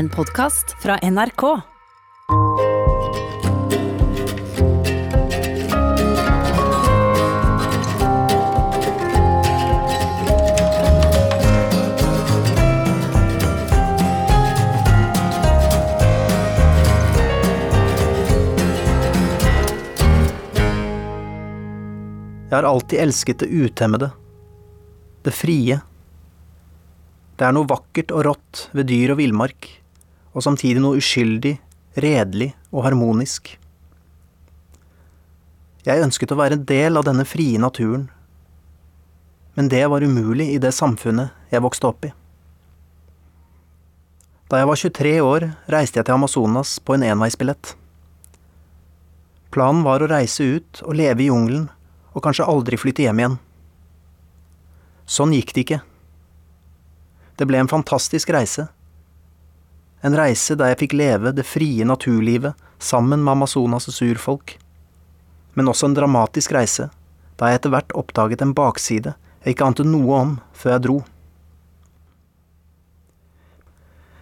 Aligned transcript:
En 0.00 0.08
podkast 0.08 0.70
fra 0.80 0.94
NRK. 1.02 1.42
Jeg 22.48 22.54
har 22.54 22.64
alltid 22.64 23.02
elsket 23.02 23.44
det 23.44 23.50
utemmede, 23.52 24.08
det 25.28 25.36
frie. 25.36 25.82
Det 27.36 27.44
er 27.44 27.52
noe 27.52 27.68
vakkert 27.68 28.16
og 28.16 28.24
rått 28.30 28.64
ved 28.72 28.88
dyr 28.88 29.12
og 29.12 29.20
villmark, 29.20 29.68
og 30.34 30.44
samtidig 30.44 30.82
noe 30.82 31.00
uskyldig, 31.00 31.56
redelig 32.00 32.52
og 32.70 32.84
harmonisk. 32.86 33.56
Jeg 35.86 36.04
ønsket 36.04 36.32
å 36.34 36.38
være 36.38 36.58
en 36.58 36.66
del 36.68 37.00
av 37.00 37.06
denne 37.08 37.26
frie 37.26 37.58
naturen, 37.58 38.08
men 39.56 39.68
det 39.72 39.82
var 39.90 40.04
umulig 40.04 40.52
i 40.54 40.60
det 40.62 40.72
samfunnet 40.76 41.34
jeg 41.50 41.64
vokste 41.64 41.88
opp 41.88 42.06
i. 42.06 42.12
Da 44.50 44.58
jeg 44.60 44.66
var 44.66 44.80
23 44.82 45.12
år, 45.22 45.46
reiste 45.70 46.00
jeg 46.00 46.06
til 46.08 46.16
Amazonas 46.16 46.78
på 46.82 46.96
en 46.96 47.04
enveisbillett. 47.06 47.74
Planen 49.54 49.84
var 49.86 50.02
å 50.02 50.08
reise 50.10 50.46
ut 50.56 50.82
og 50.84 50.96
leve 50.98 51.24
i 51.24 51.28
jungelen 51.30 51.68
og 52.14 52.24
kanskje 52.24 52.46
aldri 52.50 52.78
flytte 52.78 53.04
hjem 53.06 53.22
igjen. 53.22 53.38
Sånn 55.10 55.34
gikk 55.34 55.54
det 55.54 55.64
ikke. 55.64 55.80
Det 57.38 57.46
ble 57.48 57.62
en 57.62 57.70
fantastisk 57.70 58.30
reise. 58.34 58.68
En 60.02 60.16
reise 60.16 60.56
der 60.56 60.72
jeg 60.72 60.80
fikk 60.84 60.96
leve 60.96 61.32
det 61.36 61.44
frie 61.44 61.84
naturlivet 61.84 62.56
sammen 62.80 63.20
med 63.24 63.34
Amazonas' 63.34 64.00
urfolk. 64.06 64.56
Men 65.54 65.68
også 65.68 65.90
en 65.90 65.96
dramatisk 65.98 66.54
reise, 66.56 66.88
da 67.36 67.50
jeg 67.50 67.60
etter 67.60 67.74
hvert 67.74 67.92
oppdaget 67.96 68.42
en 68.44 68.54
bakside 68.56 69.14
jeg 69.40 69.54
ikke 69.54 69.66
ante 69.70 69.84
noe 69.88 70.16
om 70.16 70.32
før 70.56 70.74
jeg 70.74 70.84
dro. 70.84 70.96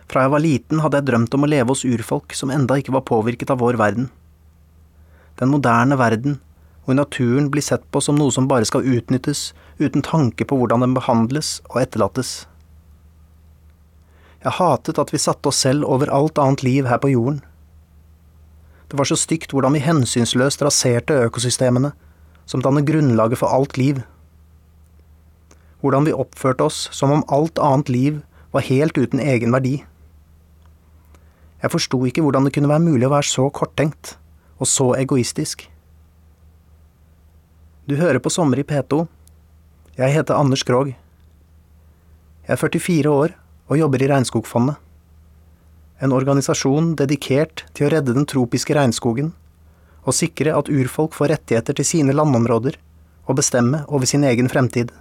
Fra 0.09 0.25
jeg 0.25 0.33
var 0.33 0.43
liten 0.43 0.83
hadde 0.83 1.01
jeg 1.01 1.09
drømt 1.11 1.35
om 1.37 1.45
å 1.45 1.51
leve 1.51 1.75
hos 1.75 1.85
urfolk 1.85 2.33
som 2.39 2.53
enda 2.55 2.79
ikke 2.81 2.95
var 2.95 3.07
påvirket 3.09 3.51
av 3.53 3.59
vår 3.61 3.77
verden. 3.81 4.07
Den 5.39 5.51
moderne 5.53 5.99
verden 6.01 6.39
hvor 6.89 6.97
naturen 6.97 7.51
blir 7.53 7.63
sett 7.67 7.83
på 7.93 8.01
som 8.01 8.17
noe 8.17 8.33
som 8.33 8.47
bare 8.49 8.65
skal 8.65 8.87
utnyttes, 8.87 9.51
uten 9.77 10.01
tanke 10.01 10.47
på 10.49 10.57
hvordan 10.57 10.81
den 10.87 10.95
behandles 10.97 11.59
og 11.69 11.83
etterlates. 11.83 12.47
Jeg 14.45 14.55
hatet 14.55 14.99
at 15.03 15.11
vi 15.11 15.19
satte 15.19 15.51
oss 15.51 15.59
selv 15.65 15.87
over 15.89 16.11
alt 16.15 16.39
annet 16.39 16.63
liv 16.63 16.87
her 16.87 17.01
på 17.03 17.11
jorden. 17.11 17.41
Det 18.89 18.99
var 18.99 19.09
så 19.11 19.19
stygt 19.19 19.53
hvordan 19.53 19.75
vi 19.75 19.83
hensynsløst 19.83 20.63
raserte 20.65 21.17
økosystemene, 21.27 21.91
som 22.47 22.63
danner 22.65 22.87
grunnlaget 22.87 23.41
for 23.41 23.53
alt 23.53 23.77
liv. 23.77 24.01
Hvordan 25.83 26.07
vi 26.07 26.15
oppførte 26.15 26.65
oss 26.65 26.87
som 26.95 27.13
om 27.13 27.25
alt 27.35 27.59
annet 27.59 27.91
liv 27.93 28.21
var 28.55 28.65
helt 28.65 28.97
uten 28.97 29.21
egen 29.21 29.53
verdi. 29.53 29.83
Jeg 31.59 31.75
forsto 31.75 31.99
ikke 32.07 32.23
hvordan 32.23 32.47
det 32.47 32.55
kunne 32.55 32.71
være 32.71 32.87
mulig 32.87 33.09
å 33.09 33.13
være 33.13 33.27
så 33.27 33.49
korttenkt, 33.51 34.15
og 34.63 34.71
så 34.71 34.93
egoistisk. 34.99 35.67
Du 37.91 37.97
hører 37.99 38.23
på 38.23 38.31
Sommer 38.31 38.63
i 38.63 38.67
P2. 38.67 39.03
Jeg 39.99 40.15
heter 40.15 40.39
Anders 40.39 40.63
Krogh. 40.63 40.95
Jeg 42.47 42.55
er 42.55 42.63
44 42.63 43.11
år 43.11 43.35
og 43.69 43.79
jobber 43.79 44.03
i 44.03 44.09
Regnskogfondet. 44.11 44.77
En 46.01 46.15
organisasjon 46.15 46.95
dedikert 46.99 47.65
til 47.75 47.89
å 47.89 47.93
redde 47.93 48.15
den 48.17 48.27
tropiske 48.29 48.75
regnskogen 48.77 49.33
og 50.09 50.17
sikre 50.17 50.55
at 50.57 50.71
urfolk 50.73 51.17
får 51.17 51.33
rettigheter 51.35 51.77
til 51.77 51.89
sine 51.89 52.15
landområder 52.15 52.79
og 53.29 53.41
bestemme 53.41 53.83
over 53.89 54.09
sin 54.09 54.25
egen 54.25 54.49
fremtid. 54.49 54.93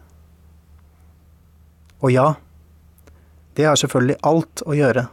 Og 2.02 2.12
ja, 2.12 2.28
det 3.56 3.70
har 3.70 3.80
selvfølgelig 3.80 4.20
alt 4.28 4.66
å 4.66 4.76
gjøre 4.78 5.08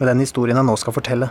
med 0.00 0.08
den 0.08 0.24
historien 0.24 0.58
jeg 0.58 0.68
nå 0.68 0.76
skal 0.80 0.96
fortelle. 0.96 1.30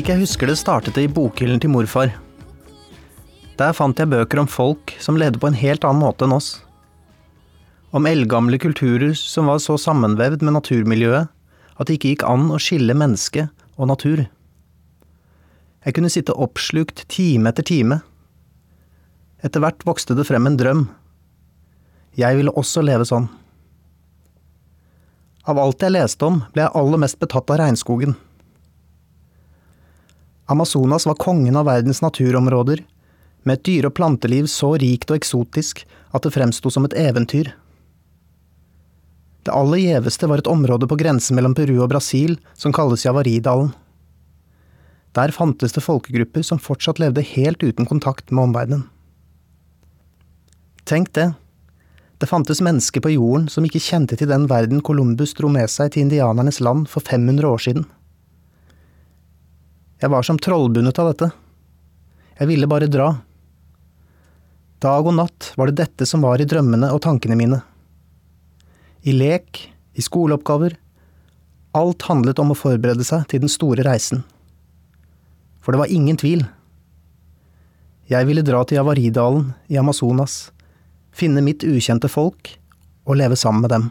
Slik 0.00 0.14
jeg 0.14 0.22
husker 0.22 0.48
det, 0.48 0.54
startet 0.56 0.94
det 0.96 1.02
i 1.04 1.08
bokhyllen 1.12 1.58
til 1.60 1.68
morfar. 1.74 2.08
Der 3.60 3.74
fant 3.76 3.98
jeg 4.00 4.08
bøker 4.08 4.40
om 4.40 4.46
folk 4.48 4.94
som 4.96 5.18
levde 5.20 5.36
på 5.36 5.50
en 5.50 5.58
helt 5.60 5.82
annen 5.84 6.00
måte 6.00 6.24
enn 6.24 6.32
oss. 6.32 6.46
Om 7.92 8.08
eldgamle 8.08 8.56
kulturer 8.62 9.12
som 9.12 9.50
var 9.52 9.60
så 9.60 9.76
sammenvevd 9.76 10.40
med 10.40 10.56
naturmiljøet 10.56 11.28
at 11.28 11.84
det 11.84 11.98
ikke 11.98 12.14
gikk 12.14 12.24
an 12.30 12.46
å 12.48 12.56
skille 12.56 12.96
menneske 12.96 13.44
og 13.76 13.90
natur. 13.90 14.22
Jeg 15.84 15.98
kunne 15.98 16.12
sitte 16.16 16.38
oppslukt 16.46 17.04
time 17.12 17.52
etter 17.52 17.68
time. 17.68 18.00
Etter 19.44 19.60
hvert 19.60 19.84
vokste 19.84 20.16
det 20.16 20.24
frem 20.30 20.48
en 20.48 20.56
drøm. 20.56 20.86
Jeg 22.16 22.40
ville 22.40 22.56
også 22.56 22.86
leve 22.88 23.04
sånn. 23.04 23.28
Av 25.44 25.60
alt 25.60 25.84
jeg 25.84 25.92
leste 25.92 26.24
om, 26.24 26.40
ble 26.56 26.64
jeg 26.64 26.76
aller 26.86 27.04
mest 27.04 27.20
betatt 27.20 27.52
av 27.52 27.60
regnskogen. 27.66 28.16
Amazonas 30.50 31.06
var 31.06 31.14
kongen 31.14 31.56
av 31.56 31.68
verdens 31.68 32.02
naturområder, 32.02 32.82
med 33.42 33.54
et 33.54 33.64
dyre- 33.68 33.88
og 33.88 33.94
planteliv 33.94 34.48
så 34.50 34.72
rikt 34.82 35.12
og 35.12 35.20
eksotisk 35.20 35.84
at 36.10 36.24
det 36.26 36.32
fremsto 36.34 36.72
som 36.74 36.84
et 36.88 36.96
eventyr. 36.98 37.52
Det 39.46 39.54
aller 39.54 39.80
gjeveste 39.80 40.28
var 40.28 40.42
et 40.42 40.50
område 40.50 40.88
på 40.90 40.98
grensen 41.00 41.38
mellom 41.38 41.54
Peru 41.54 41.78
og 41.80 41.88
Brasil 41.92 42.34
som 42.58 42.74
kalles 42.74 43.06
Javaridalen. 43.06 43.70
Der 45.16 45.32
fantes 45.34 45.72
det 45.74 45.84
folkegrupper 45.86 46.42
som 46.46 46.58
fortsatt 46.58 47.00
levde 47.02 47.24
helt 47.24 47.62
uten 47.62 47.86
kontakt 47.86 48.30
med 48.30 48.50
omverdenen. 48.50 48.84
Tenk 50.84 51.12
det, 51.14 51.30
det 52.18 52.28
fantes 52.28 52.60
mennesker 52.60 53.00
på 53.00 53.14
jorden 53.14 53.46
som 53.48 53.64
ikke 53.64 53.80
kjente 53.80 54.18
til 54.18 54.28
den 54.28 54.44
verden 54.50 54.82
Columbus 54.82 55.32
dro 55.38 55.48
med 55.48 55.70
seg 55.70 55.94
til 55.94 56.04
indianernes 56.04 56.58
land 56.60 56.88
for 56.90 57.06
500 57.06 57.46
år 57.48 57.62
siden. 57.70 57.86
Jeg 60.00 60.08
var 60.08 60.24
som 60.24 60.38
trollbundet 60.40 60.98
av 60.98 61.10
dette. 61.10 61.28
Jeg 62.38 62.48
ville 62.48 62.68
bare 62.70 62.88
dra. 62.88 63.10
Dag 64.80 65.04
og 65.04 65.12
natt 65.18 65.50
var 65.60 65.68
det 65.68 65.82
dette 65.82 66.06
som 66.08 66.24
var 66.24 66.40
i 66.40 66.46
drømmene 66.48 66.88
og 66.94 67.02
tankene 67.04 67.36
mine. 67.36 67.58
I 69.04 69.12
lek, 69.12 69.60
i 69.92 70.04
skoleoppgaver, 70.04 70.78
alt 71.76 72.08
handlet 72.08 72.40
om 72.40 72.54
å 72.54 72.56
forberede 72.56 73.04
seg 73.04 73.26
til 73.28 73.44
den 73.44 73.52
store 73.52 73.84
reisen. 73.84 74.24
For 75.60 75.76
det 75.76 75.82
var 75.82 75.92
ingen 75.92 76.16
tvil. 76.16 76.46
Jeg 78.08 78.26
ville 78.26 78.44
dra 78.46 78.64
til 78.64 78.80
Javaridalen 78.80 79.52
i 79.68 79.76
Amazonas, 79.78 80.48
finne 81.12 81.44
mitt 81.44 81.62
ukjente 81.68 82.08
folk 82.08 82.56
og 83.04 83.20
leve 83.20 83.36
sammen 83.36 83.66
med 83.66 83.76
dem. 83.76 83.90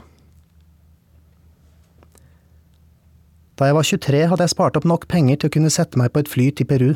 Da 3.59 3.68
jeg 3.68 3.75
var 3.75 3.84
23 3.84 4.20
hadde 4.31 4.46
jeg 4.46 4.53
spart 4.53 4.78
opp 4.80 4.86
nok 4.88 5.09
penger 5.12 5.36
til 5.36 5.50
å 5.50 5.52
kunne 5.52 5.72
sette 5.74 6.00
meg 6.00 6.14
på 6.16 6.22
et 6.24 6.30
fly 6.31 6.46
til 6.56 6.68
Peru. 6.70 6.94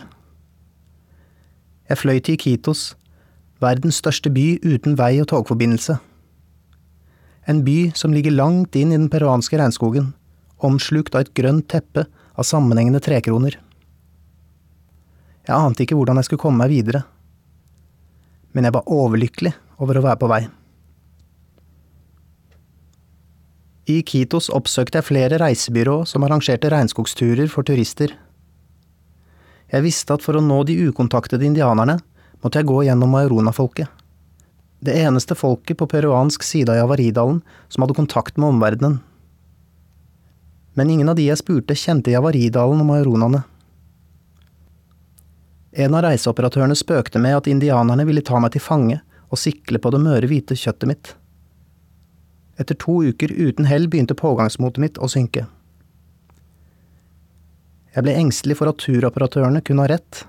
Jeg 1.92 2.00
fløy 2.00 2.22
til 2.24 2.38
Iquitos, 2.38 2.94
verdens 3.60 4.00
største 4.00 4.32
by 4.32 4.62
uten 4.64 4.96
vei 4.96 5.18
og 5.20 5.28
togforbindelse. 5.34 5.98
En 7.52 7.60
by 7.68 7.92
som 8.00 8.16
ligger 8.16 8.32
langt 8.32 8.80
inn 8.80 8.96
i 8.96 9.00
den 9.02 9.12
peruanske 9.12 9.60
regnskogen, 9.60 10.14
omslukt 10.64 11.12
av 11.18 11.26
et 11.26 11.34
grønt 11.36 11.68
teppe 11.68 12.08
av 12.08 12.48
sammenhengende 12.48 13.04
trekroner. 13.04 13.60
Jeg 15.44 15.60
ante 15.60 15.84
ikke 15.84 16.00
hvordan 16.00 16.22
jeg 16.22 16.32
skulle 16.32 16.46
komme 16.46 16.64
meg 16.64 16.72
videre, 16.72 17.04
men 18.56 18.64
jeg 18.64 18.80
var 18.80 18.88
overlykkelig 18.88 19.52
over 19.84 20.00
å 20.00 20.08
være 20.08 20.22
på 20.24 20.32
vei. 20.32 20.46
I 23.84 24.00
Kitos 24.08 24.48
oppsøkte 24.54 25.02
jeg 25.02 25.08
flere 25.10 25.38
reisebyrå 25.42 26.04
som 26.08 26.24
arrangerte 26.24 26.70
regnskogsturer 26.72 27.50
for 27.52 27.68
turister. 27.68 28.14
Jeg 29.74 29.84
visste 29.84 30.16
at 30.16 30.24
for 30.24 30.40
å 30.40 30.44
nå 30.44 30.62
de 30.70 30.78
ukontaktede 30.88 31.44
indianerne, 31.44 31.98
måtte 32.44 32.62
jeg 32.62 32.70
gå 32.70 32.84
gjennom 32.88 33.12
maorona-folket. 33.12 33.90
Det 34.84 34.96
eneste 35.00 35.36
folket 35.36 35.80
på 35.80 35.88
peruansk 35.92 36.44
side 36.44 36.72
av 36.72 36.80
Javaridalen 36.80 37.42
som 37.72 37.84
hadde 37.84 37.96
kontakt 37.98 38.38
med 38.38 38.54
omverdenen. 38.54 39.00
Men 40.76 40.90
ingen 40.90 41.12
av 41.12 41.18
de 41.20 41.28
jeg 41.28 41.40
spurte, 41.40 41.76
kjente 41.76 42.12
Javaridalen 42.12 42.84
og 42.84 42.88
maoronaene. 42.88 43.44
En 45.74 45.96
av 45.98 46.06
reiseoperatørene 46.06 46.76
spøkte 46.78 47.20
med 47.20 47.40
at 47.40 47.50
indianerne 47.52 48.06
ville 48.08 48.24
ta 48.24 48.40
meg 48.40 48.56
til 48.56 48.64
fange 48.64 49.00
og 49.28 49.42
sikle 49.42 49.82
på 49.82 49.92
det 49.92 50.02
møre 50.04 50.30
hvite 50.30 50.56
kjøttet 50.60 50.90
mitt. 50.90 51.14
Etter 52.62 52.78
to 52.78 53.00
uker 53.04 53.32
uten 53.34 53.66
hell 53.66 53.88
begynte 53.90 54.18
pågangsmotet 54.18 54.82
mitt 54.82 55.00
å 55.02 55.10
synke. 55.10 55.48
Jeg 57.94 58.06
ble 58.06 58.14
engstelig 58.18 58.58
for 58.60 58.70
at 58.70 58.82
turoperatørene 58.82 59.62
kunne 59.66 59.86
ha 59.86 59.92
rett. 59.94 60.24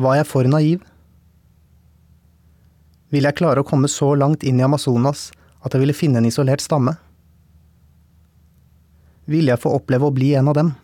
Var 0.00 0.18
jeg 0.18 0.28
for 0.28 0.48
naiv? 0.48 0.84
Ville 3.12 3.30
jeg 3.30 3.38
klare 3.38 3.62
å 3.62 3.68
komme 3.68 3.88
så 3.88 4.12
langt 4.18 4.44
inn 4.44 4.60
i 4.60 4.64
Amazonas 4.66 5.30
at 5.64 5.72
jeg 5.72 5.84
ville 5.84 5.96
finne 5.96 6.20
en 6.20 6.28
isolert 6.28 6.64
stamme? 6.64 6.96
Ville 9.26 9.52
jeg 9.52 9.62
få 9.62 9.72
oppleve 9.78 10.08
å 10.08 10.14
bli 10.14 10.34
en 10.38 10.50
av 10.52 10.58
dem? 10.58 10.74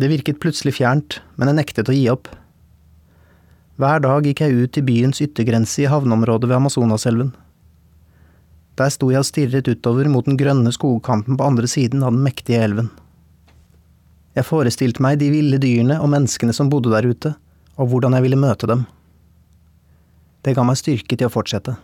Det 0.00 0.08
virket 0.08 0.38
plutselig 0.40 0.78
fjernt, 0.78 1.18
men 1.36 1.50
jeg 1.50 1.58
nektet 1.58 1.90
å 1.90 1.96
gi 1.96 2.06
opp. 2.12 2.30
Hver 3.80 4.02
dag 4.04 4.26
gikk 4.28 4.42
jeg 4.44 4.56
ut 4.58 4.72
til 4.76 4.84
byens 4.84 5.22
yttergrense 5.24 5.78
i 5.80 5.88
havneområdet 5.88 6.50
ved 6.50 6.58
Amazonaselven. 6.58 7.30
Der 8.76 8.90
sto 8.92 9.08
jeg 9.08 9.22
og 9.22 9.28
stirret 9.28 9.70
utover 9.72 10.08
mot 10.12 10.26
den 10.28 10.36
grønne 10.36 10.68
skogkanten 10.74 11.38
på 11.38 11.46
andre 11.46 11.68
siden 11.70 12.02
av 12.04 12.12
den 12.12 12.20
mektige 12.26 12.60
elven. 12.60 12.90
Jeg 14.36 14.44
forestilte 14.44 15.00
meg 15.00 15.16
de 15.22 15.30
ville 15.32 15.60
dyrene 15.62 15.96
og 15.96 16.10
menneskene 16.12 16.52
som 16.52 16.68
bodde 16.68 16.92
der 16.92 17.08
ute, 17.08 17.32
og 17.80 17.88
hvordan 17.88 18.18
jeg 18.18 18.26
ville 18.26 18.40
møte 18.42 18.68
dem. 18.68 18.84
Det 20.44 20.52
ga 20.58 20.66
meg 20.66 20.76
styrke 20.76 21.16
til 21.16 21.30
å 21.30 21.32
fortsette. 21.32 21.78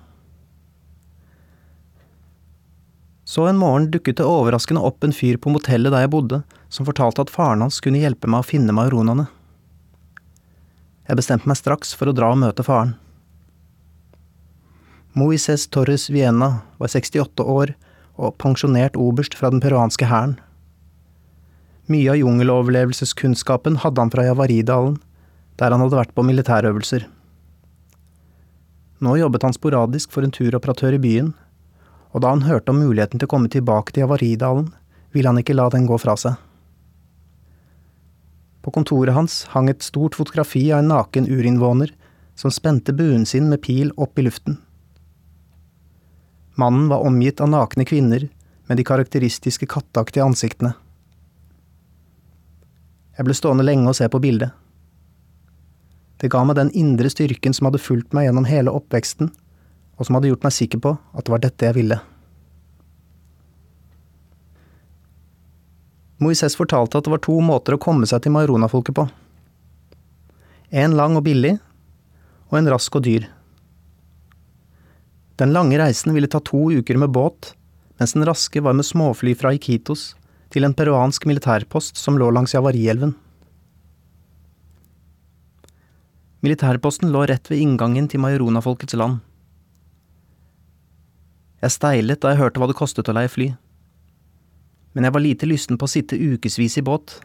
Så 3.25 3.49
en 3.49 3.63
morgen 3.63 3.89
dukket 3.95 4.21
det 4.21 4.29
overraskende 4.29 4.85
opp 4.85 5.01
en 5.05 5.17
fyr 5.17 5.41
på 5.41 5.55
motellet 5.55 5.97
der 5.97 6.05
jeg 6.05 6.13
bodde, 6.13 6.45
som 6.69 6.85
fortalte 6.85 7.25
at 7.25 7.33
faren 7.33 7.65
hans 7.65 7.81
kunne 7.81 8.05
hjelpe 8.05 8.29
meg 8.29 8.45
å 8.45 8.51
finne 8.53 8.77
maronaene. 8.77 9.31
Jeg 11.06 11.19
bestemte 11.20 11.47
meg 11.47 11.58
straks 11.58 11.93
for 11.94 12.11
å 12.11 12.14
dra 12.17 12.32
og 12.35 12.41
møte 12.43 12.64
faren. 12.67 12.97
Moises 15.17 15.64
Torres 15.73 16.11
Viena 16.12 16.49
var 16.81 16.91
68 16.93 17.44
år 17.47 17.73
og 18.20 18.35
pensjonert 18.43 18.99
oberst 19.00 19.37
fra 19.38 19.49
den 19.53 19.62
peruanske 19.64 20.08
hæren. 20.11 20.35
Mye 21.87 22.11
av 22.12 22.19
jungeloverlevelseskunnskapen 22.19 23.79
hadde 23.85 24.03
han 24.03 24.11
fra 24.11 24.26
Javaridalen, 24.26 24.97
der 25.56 25.73
han 25.73 25.85
hadde 25.85 26.00
vært 26.00 26.14
på 26.17 26.25
militærøvelser. 26.26 27.06
Nå 29.06 29.14
jobbet 29.20 29.44
han 29.47 29.55
sporadisk 29.55 30.12
for 30.12 30.26
en 30.26 30.35
turoperatør 30.35 30.97
i 30.97 31.00
byen, 31.00 31.31
og 32.17 32.25
da 32.25 32.32
han 32.32 32.47
hørte 32.49 32.73
om 32.73 32.81
muligheten 32.81 33.20
til 33.20 33.29
å 33.29 33.32
komme 33.37 33.52
tilbake 33.52 33.93
til 33.93 34.05
Javaridalen, 34.05 34.73
ville 35.14 35.31
han 35.31 35.38
ikke 35.41 35.56
la 35.56 35.69
den 35.73 35.87
gå 35.88 36.00
fra 36.00 36.17
seg. 36.19 36.35
På 38.67 38.73
kontoret 38.75 39.15
hans 39.15 39.45
hang 39.53 39.69
et 39.71 39.85
stort 39.87 40.17
fotografi 40.19 40.65
av 40.73 40.81
en 40.83 40.89
naken 40.91 41.29
urinnvåner 41.31 41.93
som 42.35 42.51
spente 42.51 42.91
buen 42.93 43.23
sin 43.23 43.47
med 43.47 43.61
pil 43.63 43.93
opp 43.95 44.19
i 44.19 44.25
luften. 44.27 44.57
Mannen 46.59 46.89
var 46.91 47.05
omgitt 47.07 47.39
av 47.41 47.53
nakne 47.53 47.87
kvinner 47.87 48.27
med 48.67 48.81
de 48.81 48.85
karakteristiske 48.89 49.69
katteaktige 49.71 50.27
ansiktene. 50.27 50.73
Jeg 53.15 53.29
ble 53.29 53.39
stående 53.39 53.69
lenge 53.69 53.87
og 53.87 54.01
se 54.01 54.11
på 54.11 54.19
bildet. 54.19 54.51
Det 56.19 56.33
ga 56.35 56.43
meg 56.43 56.59
den 56.59 56.75
indre 56.75 57.12
styrken 57.12 57.55
som 57.55 57.71
hadde 57.71 57.85
fulgt 57.87 58.19
meg 58.19 58.27
gjennom 58.27 58.51
hele 58.51 58.75
oppveksten, 58.75 59.31
og 59.95 60.11
som 60.11 60.19
hadde 60.19 60.35
gjort 60.35 60.43
meg 60.43 60.59
sikker 60.59 60.83
på 60.83 60.97
at 61.15 61.23
det 61.23 61.37
var 61.37 61.47
dette 61.47 61.71
jeg 61.71 61.79
ville. 61.79 62.03
Moises 66.23 66.57
fortalte 66.57 66.99
at 66.99 67.05
det 67.05 67.13
var 67.13 67.23
to 67.25 67.37
måter 67.45 67.77
å 67.77 67.81
komme 67.83 68.09
seg 68.09 68.25
til 68.25 68.33
Mairona-folket 68.33 68.97
på. 68.97 69.05
En 70.73 70.97
lang 70.97 71.17
og 71.19 71.27
billig, 71.27 71.57
og 72.49 72.59
en 72.61 72.71
rask 72.73 72.97
og 72.97 73.05
dyr. 73.05 73.27
Den 75.37 75.53
lange 75.53 75.77
reisen 75.77 76.15
ville 76.17 76.31
ta 76.33 76.41
to 76.41 76.71
uker 76.73 76.97
med 76.97 77.13
båt, 77.13 77.53
mens 78.01 78.17
den 78.17 78.25
raske 78.29 78.63
var 78.65 78.77
med 78.77 78.89
småfly 78.89 79.35
fra 79.37 79.53
Iquitos 79.57 80.15
til 80.53 80.65
en 80.65 80.75
peruansk 80.77 81.27
militærpost 81.29 82.01
som 82.01 82.17
lå 82.17 82.31
langs 82.33 82.55
Javarielven. 82.57 83.12
Militærposten 86.45 87.11
lå 87.12 87.27
rett 87.29 87.51
ved 87.51 87.61
inngangen 87.61 88.09
til 88.09 88.23
Majorona-folkets 88.23 88.97
land. 88.97 89.21
Jeg 91.65 91.75
steilet 91.75 92.21
da 92.23 92.33
jeg 92.33 92.41
hørte 92.41 92.62
hva 92.62 92.69
det 92.71 92.79
kostet 92.79 93.09
å 93.11 93.15
leie 93.17 93.33
fly. 93.33 93.51
Men 94.97 95.05
jeg 95.05 95.13
var 95.13 95.21
lite 95.21 95.47
lysten 95.47 95.77
på 95.77 95.85
å 95.85 95.93
sitte 95.93 96.17
ukevis 96.17 96.79
i 96.81 96.83
båt. 96.85 97.19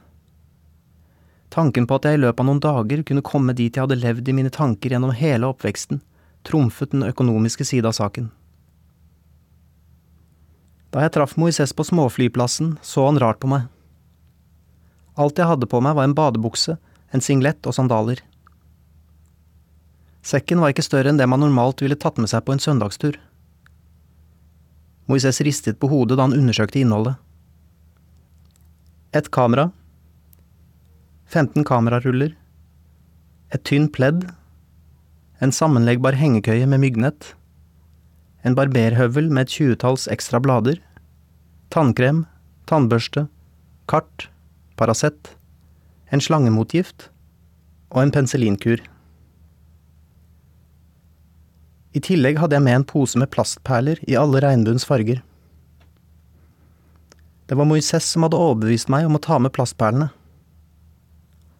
Tanken 1.56 1.86
på 1.88 1.96
at 1.96 2.08
jeg 2.08 2.18
i 2.18 2.20
løpet 2.20 2.44
av 2.44 2.48
noen 2.50 2.60
dager 2.64 3.04
kunne 3.08 3.24
komme 3.24 3.56
dit 3.56 3.72
jeg 3.72 3.86
hadde 3.86 4.00
levd 4.00 4.28
i 4.28 4.36
mine 4.36 4.52
tanker 4.52 4.92
gjennom 4.92 5.14
hele 5.16 5.48
oppveksten, 5.48 6.02
trumfet 6.44 6.92
den 6.92 7.08
økonomiske 7.08 7.64
side 7.68 7.88
av 7.88 7.96
saken. 7.96 8.28
Da 10.92 11.06
jeg 11.06 11.16
traff 11.16 11.38
Moises 11.40 11.72
på 11.72 11.88
småflyplassen, 11.88 12.76
så 12.84 13.08
han 13.08 13.20
rart 13.24 13.40
på 13.40 13.48
meg. 13.48 13.72
Alt 15.16 15.40
jeg 15.40 15.48
hadde 15.48 15.72
på 15.72 15.80
meg 15.80 15.96
var 15.96 16.10
en 16.10 16.16
badebukse, 16.16 16.76
en 17.16 17.24
singlet 17.24 17.64
og 17.68 17.76
sandaler. 17.80 18.20
Sekken 20.28 20.60
var 20.60 20.76
ikke 20.76 20.84
større 20.84 21.12
enn 21.12 21.20
det 21.20 21.32
man 21.32 21.40
normalt 21.40 21.80
ville 21.80 21.96
tatt 21.96 22.20
med 22.20 22.36
seg 22.36 22.44
på 22.44 22.52
en 22.52 22.64
søndagstur. 22.64 23.16
Moises 25.08 25.40
ristet 25.48 25.80
på 25.80 25.88
hodet 25.92 26.20
da 26.20 26.28
han 26.28 26.36
undersøkte 26.36 26.84
innholdet. 26.84 27.16
Et 29.14 29.28
kamera. 29.28 29.74
15 31.28 31.66
kameraruller. 31.68 32.32
Et 33.52 33.64
tynn 33.68 33.90
pledd. 33.92 34.22
En 35.44 35.52
sammenleggbar 35.52 36.16
hengekøye 36.16 36.64
med 36.72 36.80
myggnett. 36.80 37.34
En 38.48 38.56
barberhøvel 38.56 39.28
med 39.28 39.50
et 39.50 39.56
tjuetalls 39.58 40.08
ekstra 40.16 40.40
blader. 40.40 40.80
Tannkrem. 41.76 42.24
Tannbørste. 42.72 43.26
Kart. 43.92 44.30
Paracet. 44.80 45.34
En 46.16 46.24
slangemotgift. 46.24 47.10
Og 47.92 48.06
en 48.06 48.14
penicillinkur. 48.16 48.80
I 51.92 52.00
tillegg 52.00 52.40
hadde 52.40 52.56
jeg 52.56 52.64
med 52.64 52.80
en 52.80 52.88
pose 52.88 53.20
med 53.20 53.28
plastperler 53.36 54.00
i 54.08 54.16
alle 54.16 54.40
regnbuens 54.40 54.88
farger. 54.88 55.20
Det 57.52 57.56
var 57.56 57.68
Moises 57.68 58.06
som 58.08 58.24
hadde 58.24 58.38
overbevist 58.40 58.88
meg 58.88 59.04
om 59.04 59.18
å 59.18 59.20
ta 59.20 59.36
med 59.44 59.52
plastperlene. 59.52 60.06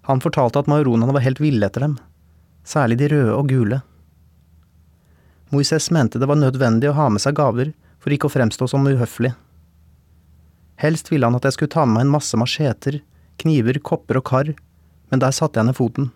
Han 0.08 0.22
fortalte 0.24 0.62
at 0.62 0.70
maronaene 0.72 1.12
var 1.12 1.26
helt 1.26 1.42
ville 1.44 1.68
etter 1.68 1.84
dem, 1.84 1.98
særlig 2.64 2.96
de 3.02 3.10
røde 3.12 3.34
og 3.36 3.50
gule. 3.52 3.82
Moises 5.52 5.90
mente 5.92 6.22
det 6.22 6.30
var 6.32 6.40
nødvendig 6.40 6.88
å 6.88 6.96
ha 6.96 7.10
med 7.12 7.20
seg 7.20 7.36
gaver 7.36 7.74
for 8.00 8.16
ikke 8.16 8.30
å 8.30 8.34
fremstå 8.38 8.70
som 8.72 8.88
uhøflig. 8.88 9.34
Helst 10.80 11.12
ville 11.12 11.28
han 11.28 11.36
at 11.36 11.50
jeg 11.50 11.58
skulle 11.58 11.76
ta 11.76 11.84
med 11.84 11.98
meg 11.98 12.08
en 12.08 12.16
masse 12.16 12.40
macheter, 12.40 13.02
kniver, 13.44 13.84
kopper 13.84 14.22
og 14.22 14.30
kar, 14.32 14.56
men 15.12 15.20
der 15.20 15.36
satte 15.36 15.60
jeg 15.60 15.74
ned 15.74 15.76
foten. 15.76 16.08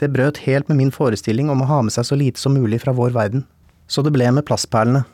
Det 0.00 0.08
brøt 0.16 0.40
helt 0.48 0.72
med 0.72 0.80
min 0.80 0.94
forestilling 1.02 1.52
om 1.52 1.60
å 1.60 1.68
ha 1.68 1.82
med 1.84 1.92
seg 1.92 2.08
så 2.08 2.16
lite 2.16 2.40
som 2.40 2.56
mulig 2.56 2.80
fra 2.80 2.96
vår 2.96 3.12
verden, 3.12 3.44
så 3.92 4.00
det 4.00 4.16
ble 4.16 4.32
med 4.32 4.48
plastperlene. 4.48 5.04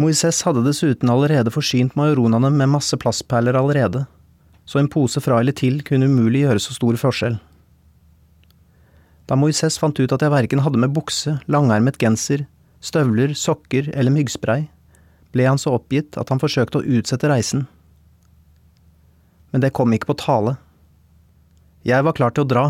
Moises 0.00 0.40
hadde 0.42 0.64
dessuten 0.66 1.10
allerede 1.10 1.52
forsynt 1.54 1.94
majoronene 1.94 2.50
med 2.50 2.72
masse 2.72 2.96
plastperler 2.98 3.54
allerede, 3.54 4.06
så 4.66 4.80
en 4.80 4.90
pose 4.90 5.20
fra 5.22 5.38
eller 5.38 5.54
til 5.54 5.82
kunne 5.86 6.08
umulig 6.10 6.42
gjøre 6.42 6.62
så 6.62 6.74
stor 6.74 6.98
forskjell. 6.98 7.36
Da 9.30 9.38
Moises 9.38 9.78
fant 9.80 9.98
ut 10.00 10.12
at 10.12 10.24
jeg 10.24 10.34
verken 10.34 10.64
hadde 10.64 10.80
med 10.82 10.92
bukse, 10.96 11.38
langermet 11.46 12.00
genser, 12.00 12.44
støvler, 12.84 13.36
sokker 13.38 13.92
eller 13.94 14.12
myggspray, 14.12 14.66
ble 15.32 15.46
han 15.46 15.60
så 15.60 15.76
oppgitt 15.78 16.18
at 16.20 16.30
han 16.30 16.42
forsøkte 16.42 16.82
å 16.82 16.98
utsette 16.98 17.30
reisen. 17.30 17.64
Men 19.54 19.62
det 19.62 19.72
kom 19.78 19.94
ikke 19.94 20.10
på 20.10 20.18
tale. 20.18 20.56
Jeg 21.86 22.02
var 22.02 22.16
klar 22.18 22.34
til 22.34 22.42
å 22.42 22.50
dra. 22.50 22.66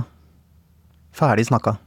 Ferdig 1.15 1.49
snakka. 1.49 1.79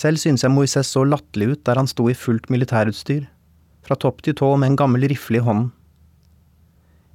Selv 0.00 0.16
synes 0.16 0.40
jeg 0.40 0.52
Moises 0.54 0.88
så 0.94 1.02
latterlig 1.04 1.50
ut 1.52 1.64
der 1.68 1.76
han 1.76 1.88
sto 1.90 2.06
i 2.08 2.16
fullt 2.16 2.48
militærutstyr, 2.48 3.26
fra 3.84 3.96
topp 4.00 4.22
til 4.24 4.36
tå 4.38 4.48
med 4.56 4.70
en 4.70 4.78
gammel 4.80 5.04
rifle 5.10 5.40
i 5.40 5.44
hånden. 5.44 5.68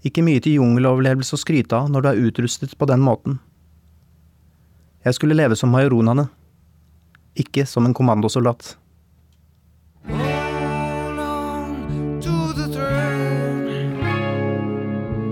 Ikke 0.06 0.22
mye 0.22 0.44
til 0.44 0.60
jungeloverlevelse 0.60 1.34
å 1.34 1.42
skryte 1.42 1.80
av 1.80 1.89
når 1.89 2.06
du 2.06 2.10
er 2.12 2.22
utrustet 2.27 2.77
på 2.77 2.86
den 2.86 3.01
måten. 3.01 3.39
Jeg 5.06 5.18
skulle 5.18 5.38
leve 5.38 5.58
som 5.58 5.74
majoronene, 5.74 6.27
ikke 7.34 7.65
som 7.65 7.89
en 7.89 7.98
kommandosoldat. 7.98 8.75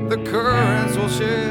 The 0.10 0.20
currents 0.30 0.98
will 0.98 1.10
shift. 1.10 1.43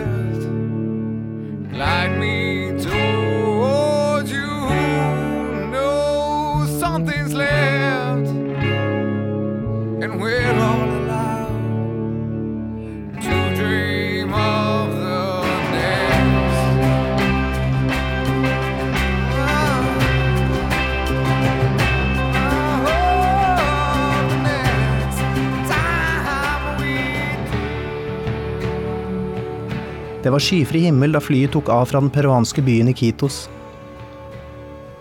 Det 30.22 30.30
var 30.30 30.38
skyfri 30.38 30.78
himmel 30.86 31.12
da 31.12 31.20
flyet 31.20 31.50
tok 31.50 31.68
av 31.68 31.88
fra 31.90 32.00
den 32.00 32.10
peruanske 32.14 32.62
byen 32.62 32.92
Iquitos. 32.92 33.48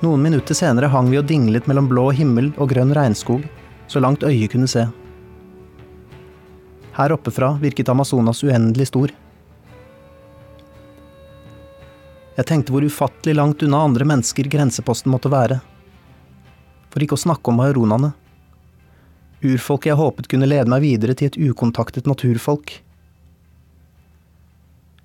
Noen 0.01 0.23
minutter 0.23 0.57
senere 0.57 0.89
hang 0.89 1.11
vi 1.11 1.19
og 1.19 1.27
dinglet 1.29 1.67
mellom 1.69 1.85
blå 1.91 2.07
himmel 2.17 2.49
og 2.57 2.71
grønn 2.73 2.95
regnskog, 2.97 3.45
så 3.85 4.01
langt 4.01 4.25
øyet 4.25 4.49
kunne 4.55 4.69
se. 4.71 4.87
Her 6.97 7.13
oppe 7.13 7.29
fra 7.29 7.53
virket 7.61 7.93
Amazonas 7.93 8.41
uendelig 8.41 8.89
stor. 8.89 9.13
Jeg 12.39 12.49
tenkte 12.49 12.73
hvor 12.73 12.81
ufattelig 12.81 13.37
langt 13.37 13.61
unna 13.61 13.85
andre 13.85 14.07
mennesker 14.09 14.49
grenseposten 14.49 15.13
måtte 15.13 15.29
være. 15.29 15.61
For 16.89 17.05
ikke 17.05 17.19
å 17.19 17.27
snakke 17.29 17.53
om 17.53 17.61
mauronene. 17.61 18.15
Urfolket 19.45 19.93
jeg 19.93 20.01
håpet 20.01 20.33
kunne 20.33 20.49
lede 20.49 20.69
meg 20.71 20.81
videre 20.81 21.13
til 21.13 21.29
et 21.29 21.37
ukontaktet 21.37 22.09
naturfolk. 22.09 22.81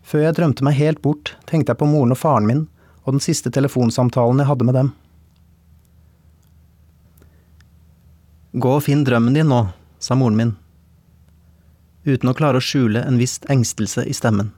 Før 0.06 0.22
jeg 0.22 0.36
drømte 0.38 0.62
meg 0.62 0.76
helt 0.78 1.00
bort, 1.02 1.34
tenkte 1.50 1.72
jeg 1.72 1.80
på 1.80 1.88
moren 1.90 2.14
og 2.14 2.20
faren 2.20 2.46
min 2.46 2.66
og 3.06 3.16
den 3.16 3.22
siste 3.22 3.50
telefonsamtalen 3.54 4.42
jeg 4.42 4.50
hadde 4.50 4.66
med 4.66 4.78
dem. 4.78 4.92
Gå 8.56 8.76
og 8.78 8.84
finn 8.86 9.02
drømmen 9.06 9.34
din 9.36 9.50
nå, 9.50 9.64
sa 9.98 10.16
moren 10.18 10.38
min, 10.38 10.54
uten 12.06 12.30
å 12.30 12.34
klare 12.38 12.62
å 12.62 12.64
skjule 12.64 13.02
en 13.02 13.18
viss 13.20 13.40
engstelse 13.52 14.06
i 14.06 14.14
stemmen. 14.16 14.52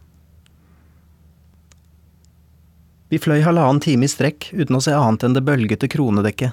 Vi 3.09 3.21
fløy 3.21 3.41
halvannen 3.41 3.81
time 3.81 4.05
i 4.05 4.13
strekk 4.13 4.51
uten 4.53 4.77
å 4.77 4.83
se 4.85 4.93
annet 4.93 5.25
enn 5.25 5.37
det 5.37 5.45
bølgete 5.49 5.89
kronedekket. 5.89 6.53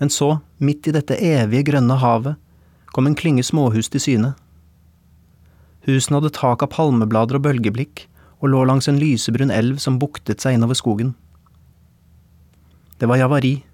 Men 0.00 0.10
så, 0.10 0.38
midt 0.56 0.88
i 0.88 0.94
dette 0.96 1.20
evige 1.20 1.68
grønne 1.68 2.00
havet, 2.00 2.40
kom 2.92 3.06
en 3.06 3.16
klynge 3.16 3.44
småhus 3.44 3.92
til 3.92 4.02
syne. 4.02 4.32
Husene 5.86 6.20
hadde 6.20 6.34
tak 6.36 6.62
av 6.62 6.70
palmeblader 6.74 7.38
og 7.38 7.46
bølgeblikk, 7.46 8.06
og 8.42 8.50
lå 8.50 8.62
langs 8.66 8.88
en 8.90 8.98
lysebrun 8.98 9.50
elv 9.54 9.78
som 9.82 9.98
buktet 10.02 10.42
seg 10.42 10.56
innover 10.56 10.78
skogen. 10.78 11.12
Det 12.98 13.08
var 13.10 13.18
Javari, 13.18 13.64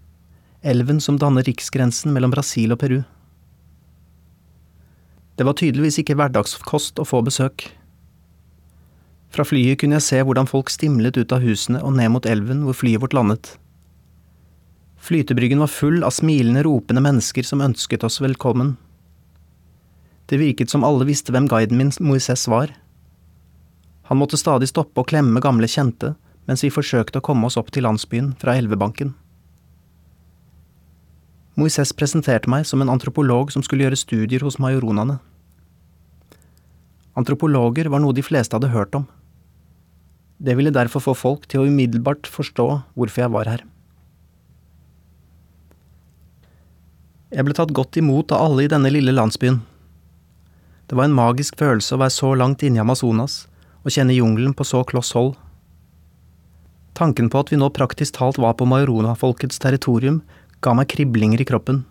elven 0.65 1.01
som 1.05 1.19
danner 1.21 1.45
riksgrensen 1.45 2.15
mellom 2.15 2.33
Brasil 2.33 2.73
og 2.73 2.81
Peru. 2.81 3.03
Det 5.37 5.47
var 5.47 5.55
tydeligvis 5.55 6.01
ikke 6.03 6.17
hverdagskost 6.19 6.99
å 6.99 7.07
få 7.07 7.21
besøk. 7.27 7.69
Fra 9.31 9.45
flyet 9.45 9.79
kunne 9.81 9.99
jeg 10.01 10.07
se 10.07 10.21
hvordan 10.25 10.49
folk 10.49 10.73
stimlet 10.73 11.21
ut 11.21 11.33
av 11.37 11.45
husene 11.45 11.83
og 11.85 11.95
ned 12.01 12.11
mot 12.15 12.27
elven 12.27 12.65
hvor 12.65 12.77
flyet 12.77 13.05
vårt 13.05 13.15
landet. 13.17 13.53
Flytebryggen 14.99 15.61
var 15.63 15.71
full 15.71 16.03
av 16.03 16.17
smilende, 16.17 16.65
ropende 16.67 17.05
mennesker 17.05 17.47
som 17.47 17.63
ønsket 17.63 18.05
oss 18.05 18.19
velkommen. 18.25 18.75
Det 20.29 20.37
virket 20.37 20.71
som 20.71 20.85
alle 20.85 21.07
visste 21.09 21.33
hvem 21.33 21.49
guiden 21.49 21.79
min 21.81 21.93
Moises 22.05 22.45
var. 22.53 22.75
Han 24.09 24.21
måtte 24.21 24.41
stadig 24.41 24.69
stoppe 24.69 25.01
og 25.01 25.09
klemme 25.09 25.41
gamle 25.45 25.69
kjente 25.69 26.15
mens 26.49 26.65
vi 26.65 26.73
forsøkte 26.73 27.21
å 27.21 27.25
komme 27.25 27.49
oss 27.49 27.59
opp 27.61 27.71
til 27.73 27.85
landsbyen 27.85 28.33
fra 28.41 28.55
elvebanken. 28.57 29.13
Moises 31.59 31.93
presenterte 31.97 32.49
meg 32.49 32.65
som 32.69 32.81
en 32.81 32.93
antropolog 32.93 33.53
som 33.53 33.65
skulle 33.65 33.85
gjøre 33.85 33.99
studier 34.01 34.45
hos 34.47 34.61
majoronene. 34.63 35.19
Antropologer 37.19 37.89
var 37.91 38.05
noe 38.05 38.15
de 38.17 38.23
fleste 38.23 38.55
hadde 38.57 38.71
hørt 38.73 38.95
om. 38.95 39.09
Det 40.39 40.55
ville 40.55 40.71
derfor 40.71 41.03
få 41.03 41.17
folk 41.19 41.49
til 41.51 41.65
å 41.65 41.67
umiddelbart 41.67 42.29
forstå 42.31 42.69
hvorfor 42.95 43.25
jeg 43.25 43.35
var 43.35 43.51
her. 43.51 43.65
Jeg 47.35 47.45
ble 47.45 47.57
tatt 47.59 47.75
godt 47.77 47.99
imot 48.01 48.33
av 48.33 48.47
alle 48.47 48.65
i 48.65 48.71
denne 48.71 48.93
lille 48.93 49.13
landsbyen. 49.13 49.59
Det 50.89 50.97
var 50.97 51.05
en 51.05 51.17
magisk 51.17 51.59
følelse 51.61 51.95
å 51.95 52.01
være 52.01 52.15
så 52.15 52.33
langt 52.41 52.65
inne 52.65 52.81
i 52.81 52.83
Amazonas 52.83 53.43
og 53.85 53.93
kjenne 53.93 54.17
jungelen 54.17 54.55
på 54.57 54.65
så 54.65 54.81
kloss 54.89 55.13
hold. 55.17 55.35
Tanken 56.97 57.29
på 57.31 57.43
at 57.45 57.53
vi 57.53 57.59
nå 57.61 57.69
praktisk 57.77 58.17
talt 58.17 58.41
var 58.41 58.57
på 58.59 58.67
Maorona-folkets 58.67 59.61
territorium, 59.63 60.23
ga 60.65 60.73
meg 60.75 60.89
kriblinger 60.91 61.45
i 61.45 61.47
kroppen. 61.47 61.85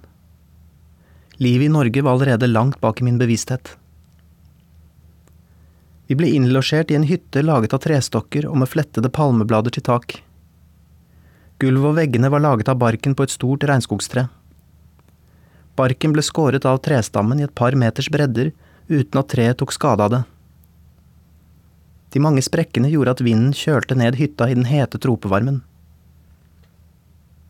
Livet 1.38 1.70
i 1.70 1.72
Norge 1.72 2.02
var 2.02 2.18
allerede 2.18 2.50
langt 2.50 2.82
bak 2.82 3.00
i 3.00 3.06
min 3.06 3.22
bevissthet. 3.22 3.76
Vi 6.08 6.18
ble 6.18 6.32
innlosjert 6.34 6.92
i 6.92 6.98
en 6.98 7.06
hytte 7.08 7.44
laget 7.46 7.76
av 7.78 7.84
trestokker 7.84 8.48
og 8.50 8.58
med 8.64 8.72
flettede 8.72 9.12
palmeblader 9.14 9.78
til 9.78 9.86
tak. 9.86 10.18
Gulvet 11.62 11.92
og 11.92 11.98
veggene 12.00 12.32
var 12.34 12.44
laget 12.44 12.70
av 12.72 12.80
barken 12.82 13.14
på 13.16 13.28
et 13.28 13.34
stort 13.34 13.66
regnskogstre. 13.70 14.26
Barken 15.78 16.16
ble 16.16 16.24
skåret 16.26 16.66
av 16.66 16.82
trestammen 16.82 17.40
i 17.40 17.46
et 17.46 17.56
par 17.56 17.78
meters 17.78 18.10
bredder 18.10 18.52
uten 18.88 19.20
at 19.20 19.30
treet 19.32 19.58
tok 19.60 19.74
skade 19.76 20.04
av 20.04 20.14
det. 20.14 20.24
De 22.14 22.22
mange 22.24 22.42
sprekkene 22.42 22.90
gjorde 22.92 23.18
at 23.18 23.24
vinden 23.26 23.52
kjølte 23.56 23.98
ned 24.00 24.16
hytta 24.20 24.48
i 24.50 24.56
den 24.56 24.68
hete 24.70 25.00
tropevarmen. 25.04 25.62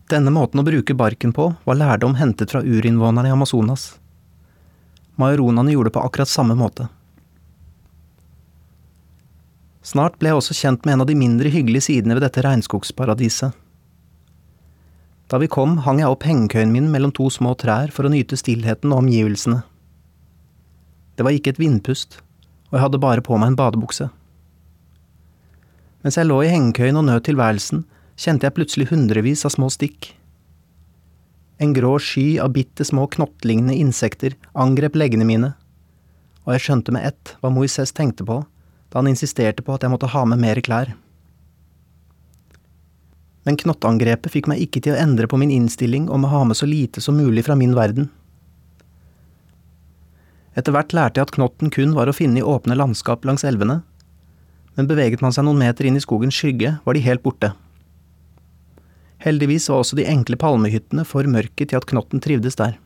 Denne 0.08 0.32
måten 0.32 0.60
å 0.60 0.66
bruke 0.66 0.96
barken 0.96 1.34
på 1.36 1.50
var 1.64 1.78
lærdom 1.78 2.16
hentet 2.18 2.50
fra 2.52 2.62
urinnvånerne 2.64 3.28
i 3.28 3.34
Amazonas. 3.34 3.90
Majoronene 5.20 5.74
gjorde 5.74 5.90
det 5.90 5.96
på 5.98 6.04
akkurat 6.06 6.30
samme 6.30 6.56
måte. 6.58 6.88
Snart 9.84 10.18
ble 10.20 10.32
jeg 10.32 10.40
også 10.40 10.56
kjent 10.56 10.84
med 10.84 10.96
en 10.96 11.04
av 11.04 11.08
de 11.08 11.16
mindre 11.16 11.52
hyggelige 11.52 11.86
sidene 11.88 12.16
ved 12.16 12.24
dette 12.26 12.42
regnskogsparadiset. 12.44 13.56
Da 15.28 15.40
vi 15.40 15.48
kom, 15.52 15.78
hang 15.84 16.00
jeg 16.00 16.08
opp 16.08 16.24
hengekøyen 16.24 16.72
min 16.72 16.88
mellom 16.92 17.12
to 17.12 17.28
små 17.32 17.52
trær 17.60 17.92
for 17.92 18.08
å 18.08 18.12
nyte 18.12 18.36
stillheten 18.40 18.92
og 18.94 19.04
omgivelsene. 19.04 19.60
Det 21.18 21.26
var 21.26 21.34
ikke 21.34 21.50
et 21.50 21.58
vindpust, 21.58 22.20
og 22.70 22.76
jeg 22.76 22.84
hadde 22.84 23.00
bare 23.02 23.24
på 23.26 23.34
meg 23.40 23.50
en 23.50 23.58
badebukse. 23.58 24.06
Mens 26.06 26.14
jeg 26.14 26.28
lå 26.28 26.36
i 26.46 26.50
hengekøyen 26.52 27.00
og 27.00 27.08
nøt 27.08 27.26
tilværelsen, 27.26 27.82
kjente 28.18 28.46
jeg 28.46 28.54
plutselig 28.54 28.86
hundrevis 28.92 29.42
av 29.42 29.56
små 29.56 29.66
stikk. 29.74 30.12
En 31.58 31.74
grå 31.74 31.96
sky 31.98 32.38
av 32.38 32.52
bitte 32.54 32.86
små 32.86 33.08
knottlignende 33.10 33.74
insekter 33.74 34.36
angrep 34.54 34.94
leggene 34.94 35.26
mine, 35.26 35.50
og 36.46 36.54
jeg 36.54 36.68
skjønte 36.68 36.94
med 36.94 37.10
ett 37.10 37.34
hva 37.42 37.50
Moises 37.50 37.90
tenkte 37.92 38.26
på 38.28 38.44
da 38.88 39.02
han 39.02 39.10
insisterte 39.10 39.64
på 39.66 39.74
at 39.74 39.82
jeg 39.84 39.92
måtte 39.92 40.08
ha 40.14 40.22
med 40.24 40.40
mer 40.40 40.62
klær. 40.64 40.94
Men 43.44 43.58
knottangrepet 43.58 44.32
fikk 44.32 44.46
meg 44.48 44.62
ikke 44.64 44.80
til 44.84 44.94
å 44.94 45.02
endre 45.02 45.26
på 45.28 45.36
min 45.40 45.52
innstilling 45.52 46.06
om 46.12 46.24
å 46.24 46.30
ha 46.32 46.44
med 46.46 46.56
så 46.56 46.68
lite 46.68 47.02
som 47.04 47.18
mulig 47.18 47.44
fra 47.44 47.56
min 47.58 47.74
verden. 47.76 48.08
Etter 50.58 50.74
hvert 50.74 50.94
lærte 50.96 51.20
jeg 51.20 51.28
at 51.28 51.36
knotten 51.36 51.70
kun 51.70 51.94
var 51.94 52.10
å 52.10 52.16
finne 52.16 52.40
i 52.40 52.46
åpne 52.54 52.74
landskap 52.74 53.22
langs 53.28 53.46
elvene, 53.46 53.80
men 54.74 54.88
beveget 54.90 55.22
man 55.22 55.34
seg 55.34 55.46
noen 55.46 55.60
meter 55.62 55.86
inn 55.86 55.98
i 55.98 56.02
skogens 56.02 56.34
skygge, 56.34 56.76
var 56.82 56.98
de 56.98 57.02
helt 57.04 57.22
borte. 57.22 57.52
Heldigvis 59.22 59.68
var 59.70 59.82
også 59.82 59.98
de 59.98 60.06
enkle 60.06 60.38
palmehyttene 60.38 61.04
for 61.06 61.26
mørke 61.30 61.66
til 61.66 61.78
at 61.78 61.86
knotten 61.90 62.22
trivdes 62.22 62.58
der. 62.58 62.76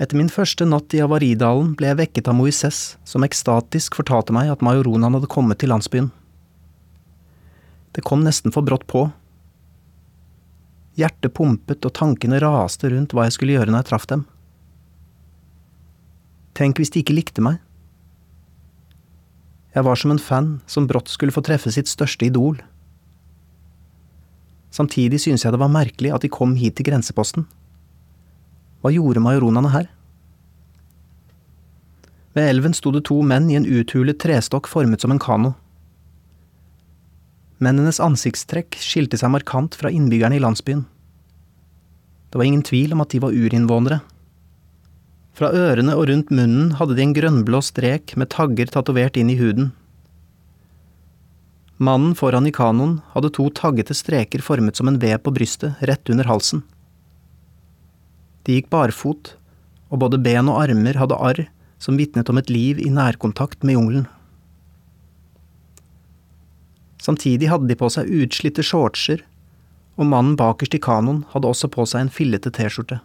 Etter 0.00 0.16
min 0.16 0.30
første 0.32 0.64
natt 0.64 0.94
i 0.96 1.02
Avaridalen 1.04 1.74
ble 1.76 1.90
jeg 1.90 1.98
vekket 1.98 2.30
av 2.30 2.38
Moises, 2.38 2.80
som 3.04 3.26
ekstatisk 3.26 3.98
fortalte 3.98 4.32
meg 4.32 4.48
at 4.48 4.62
majoronaen 4.64 5.18
hadde 5.18 5.30
kommet 5.30 5.60
til 5.60 5.74
landsbyen. 5.74 6.08
Det 7.92 8.06
kom 8.06 8.22
nesten 8.24 8.54
for 8.54 8.64
brått 8.64 8.86
på. 8.88 9.08
Hjertet 10.96 11.34
pumpet 11.36 11.84
og 11.84 11.94
tankene 11.98 12.40
raste 12.40 12.88
rundt 12.94 13.12
hva 13.12 13.26
jeg 13.26 13.36
skulle 13.36 13.58
gjøre 13.58 13.74
når 13.74 13.82
jeg 13.82 13.90
traff 13.90 14.08
dem. 14.10 14.24
Tenk 16.58 16.80
hvis 16.80 16.92
de 16.92 17.02
ikke 17.02 17.16
likte 17.16 17.44
meg? 17.44 17.60
Jeg 19.74 19.86
var 19.86 19.98
som 19.98 20.10
en 20.10 20.18
fan 20.18 20.50
som 20.66 20.88
brått 20.90 21.12
skulle 21.12 21.34
få 21.34 21.44
treffe 21.46 21.70
sitt 21.70 21.90
største 21.90 22.26
idol. 22.26 22.58
Samtidig 24.74 25.20
syntes 25.22 25.44
jeg 25.44 25.54
det 25.54 25.62
var 25.62 25.70
merkelig 25.70 26.12
at 26.14 26.26
de 26.26 26.30
kom 26.32 26.56
hit 26.58 26.76
til 26.78 26.88
grenseposten. 26.90 27.46
Hva 28.82 28.92
gjorde 28.94 29.22
majoronene 29.22 29.70
her? 29.70 29.88
Ved 32.34 32.46
elven 32.46 32.74
sto 32.74 32.92
det 32.94 33.04
to 33.08 33.18
menn 33.26 33.50
i 33.50 33.58
en 33.58 33.66
uthulet 33.66 34.18
trestokk 34.22 34.70
formet 34.70 35.02
som 35.02 35.14
en 35.14 35.22
kano. 35.22 35.54
Mennenes 37.60 37.98
ansiktstrekk 38.00 38.78
skilte 38.80 39.18
seg 39.20 39.32
markant 39.34 39.74
fra 39.76 39.90
innbyggerne 39.92 40.38
i 40.38 40.42
landsbyen. 40.42 40.86
Det 42.30 42.38
var 42.38 42.46
ingen 42.46 42.64
tvil 42.64 42.94
om 42.94 43.02
at 43.02 43.10
de 43.12 43.20
var 43.20 43.34
urinnvånere. 43.34 44.00
Fra 45.36 45.50
ørene 45.54 45.94
og 45.96 46.08
rundt 46.10 46.32
munnen 46.34 46.74
hadde 46.78 46.96
de 46.98 47.04
en 47.04 47.14
grønnblå 47.16 47.60
strek 47.64 48.16
med 48.18 48.32
tagger 48.34 48.70
tatovert 48.72 49.18
inn 49.20 49.30
i 49.32 49.38
huden. 49.38 49.70
Mannen 51.80 52.12
foran 52.18 52.48
i 52.48 52.52
kanoen 52.52 52.98
hadde 53.14 53.30
to 53.32 53.46
taggete 53.56 53.96
streker 53.96 54.42
formet 54.44 54.76
som 54.76 54.90
en 54.90 54.98
V 55.00 55.14
på 55.16 55.32
brystet, 55.32 55.80
rett 55.80 56.12
under 56.12 56.28
halsen. 56.28 56.60
De 58.44 58.58
gikk 58.58 58.68
barfot, 58.72 59.34
og 59.88 60.02
både 60.02 60.20
ben 60.20 60.50
og 60.52 60.60
armer 60.60 60.98
hadde 61.00 61.16
arr 61.16 61.46
som 61.80 61.96
vitnet 61.96 62.28
om 62.28 62.36
et 62.36 62.52
liv 62.52 62.80
i 62.84 62.92
nærkontakt 62.92 63.64
med 63.64 63.78
jungelen. 63.78 64.06
Samtidig 67.00 67.48
hadde 67.48 67.70
de 67.70 67.78
på 67.80 67.88
seg 67.88 68.12
utslitte 68.12 68.64
shortser, 68.66 69.24
og 69.96 70.08
mannen 70.12 70.36
bakerst 70.36 70.76
i 70.76 70.82
kanoen 70.84 71.24
hadde 71.32 71.48
også 71.48 71.72
på 71.72 71.86
seg 71.88 72.04
en 72.04 72.12
fillete 72.12 72.52
T-skjorte. 72.52 73.00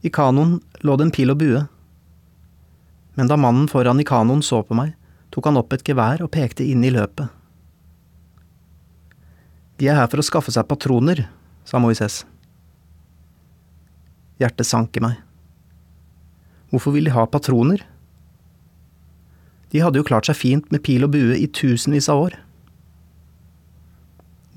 I 0.00 0.10
kanoen 0.10 0.58
lå 0.86 0.96
det 0.96 1.08
en 1.08 1.12
pil 1.14 1.32
og 1.32 1.40
bue. 1.42 1.64
Men 3.18 3.28
da 3.28 3.36
mannen 3.36 3.68
foran 3.68 4.00
i 4.00 4.06
kanoen 4.06 4.42
så 4.44 4.62
på 4.64 4.76
meg, 4.78 4.94
tok 5.30 5.50
han 5.50 5.60
opp 5.60 5.74
et 5.76 5.84
gevær 5.86 6.22
og 6.24 6.32
pekte 6.34 6.64
inn 6.64 6.84
i 6.86 6.92
løpet. 6.94 7.28
De 9.80 9.88
er 9.88 9.96
her 9.96 10.08
for 10.12 10.20
å 10.20 10.26
skaffe 10.26 10.52
seg 10.52 10.68
patroner, 10.68 11.26
sa 11.64 11.80
Moises. 11.80 12.22
Hjertet 14.40 14.68
sank 14.68 14.96
i 14.96 15.04
meg. 15.04 15.18
Hvorfor 16.72 16.94
vil 16.94 17.08
de 17.08 17.14
ha 17.14 17.26
patroner? 17.28 17.82
De 19.70 19.82
hadde 19.82 20.00
jo 20.00 20.06
klart 20.06 20.28
seg 20.28 20.38
fint 20.38 20.72
med 20.72 20.82
pil 20.86 21.04
og 21.06 21.12
bue 21.14 21.36
i 21.36 21.48
tusenvis 21.48 22.08
av 22.12 22.24
år. 22.24 22.36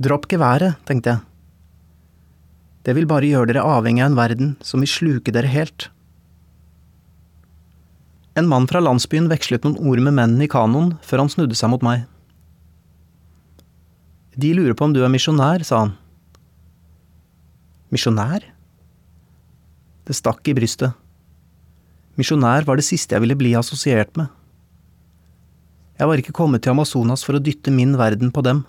Dropp 0.03 0.25
geværet, 0.31 0.79
tenkte 0.88 1.13
jeg. 1.13 1.32
Det 2.83 2.95
vil 2.97 3.07
bare 3.07 3.29
gjøre 3.29 3.53
dere 3.53 3.63
avhengig 3.63 4.03
av 4.03 4.11
en 4.11 4.19
verden 4.19 4.55
som 4.65 4.83
vil 4.83 4.91
sluke 4.91 5.31
dere 5.31 5.51
helt. 5.51 5.87
En 8.35 8.49
mann 8.49 8.65
fra 8.67 8.81
landsbyen 8.81 9.29
vekslet 9.31 9.63
noen 9.63 9.77
ord 9.79 10.01
med 10.03 10.17
mennene 10.17 10.47
i 10.47 10.51
kanoen 10.51 10.95
før 11.05 11.23
han 11.23 11.31
snudde 11.31 11.55
seg 11.55 11.71
mot 11.71 11.85
meg. 11.85 12.07
De 14.35 14.49
lurer 14.57 14.73
på 14.73 14.87
om 14.87 14.95
du 14.95 15.03
er 15.05 15.11
misjonær, 15.13 15.61
sa 15.63 15.83
han. 15.83 15.93
Misjonær? 17.93 18.47
Det 20.03 20.17
stakk 20.17 20.49
i 20.49 20.55
brystet. 20.57 20.97
Misjonær 22.17 22.65
var 22.65 22.77
det 22.77 22.87
siste 22.87 23.15
jeg 23.15 23.23
ville 23.23 23.37
bli 23.37 23.53
assosiert 23.57 24.17
med. 24.17 24.27
Jeg 26.01 26.09
var 26.09 26.19
ikke 26.19 26.35
kommet 26.35 26.65
til 26.65 26.73
Amazonas 26.73 27.21
for 27.23 27.37
å 27.37 27.41
dytte 27.41 27.71
min 27.71 27.93
verden 27.99 28.33
på 28.33 28.41
dem. 28.45 28.63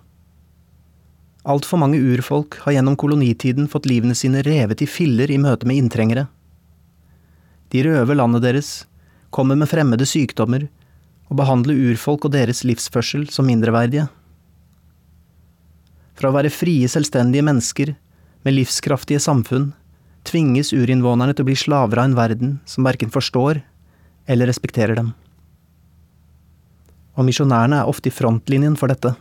Altfor 1.44 1.76
mange 1.76 2.00
urfolk 2.00 2.56
har 2.64 2.72
gjennom 2.78 2.96
kolonitiden 2.96 3.68
fått 3.68 3.84
livene 3.88 4.16
sine 4.16 4.40
revet 4.46 4.80
i 4.80 4.88
filler 4.88 5.30
i 5.30 5.36
møte 5.40 5.68
med 5.68 5.76
inntrengere. 5.76 6.26
De 7.68 7.82
røver 7.84 8.16
landet 8.16 8.44
deres, 8.46 8.70
kommer 9.34 9.58
med 9.58 9.68
fremmede 9.68 10.06
sykdommer 10.08 10.68
og 11.28 11.36
behandler 11.40 11.76
urfolk 11.90 12.28
og 12.28 12.32
deres 12.36 12.62
livsførsel 12.64 13.26
som 13.34 13.48
mindreverdige. 13.50 14.06
Fra 16.14 16.30
å 16.30 16.36
være 16.36 16.52
frie, 16.54 16.88
selvstendige 16.88 17.44
mennesker 17.44 17.92
med 18.46 18.56
livskraftige 18.56 19.20
samfunn 19.20 19.72
tvinges 20.24 20.72
urinnvånerne 20.72 21.34
til 21.34 21.44
å 21.44 21.50
bli 21.50 21.58
slaver 21.58 22.00
av 22.00 22.08
en 22.08 22.16
verden 22.16 22.56
som 22.70 22.86
verken 22.86 23.12
forstår 23.12 23.60
eller 24.30 24.48
respekterer 24.48 24.96
dem. 24.96 25.12
Og 27.18 27.28
misjonærene 27.28 27.82
er 27.82 27.90
ofte 27.90 28.08
i 28.10 28.14
frontlinjen 28.14 28.78
for 28.78 28.90
dette. 28.90 29.12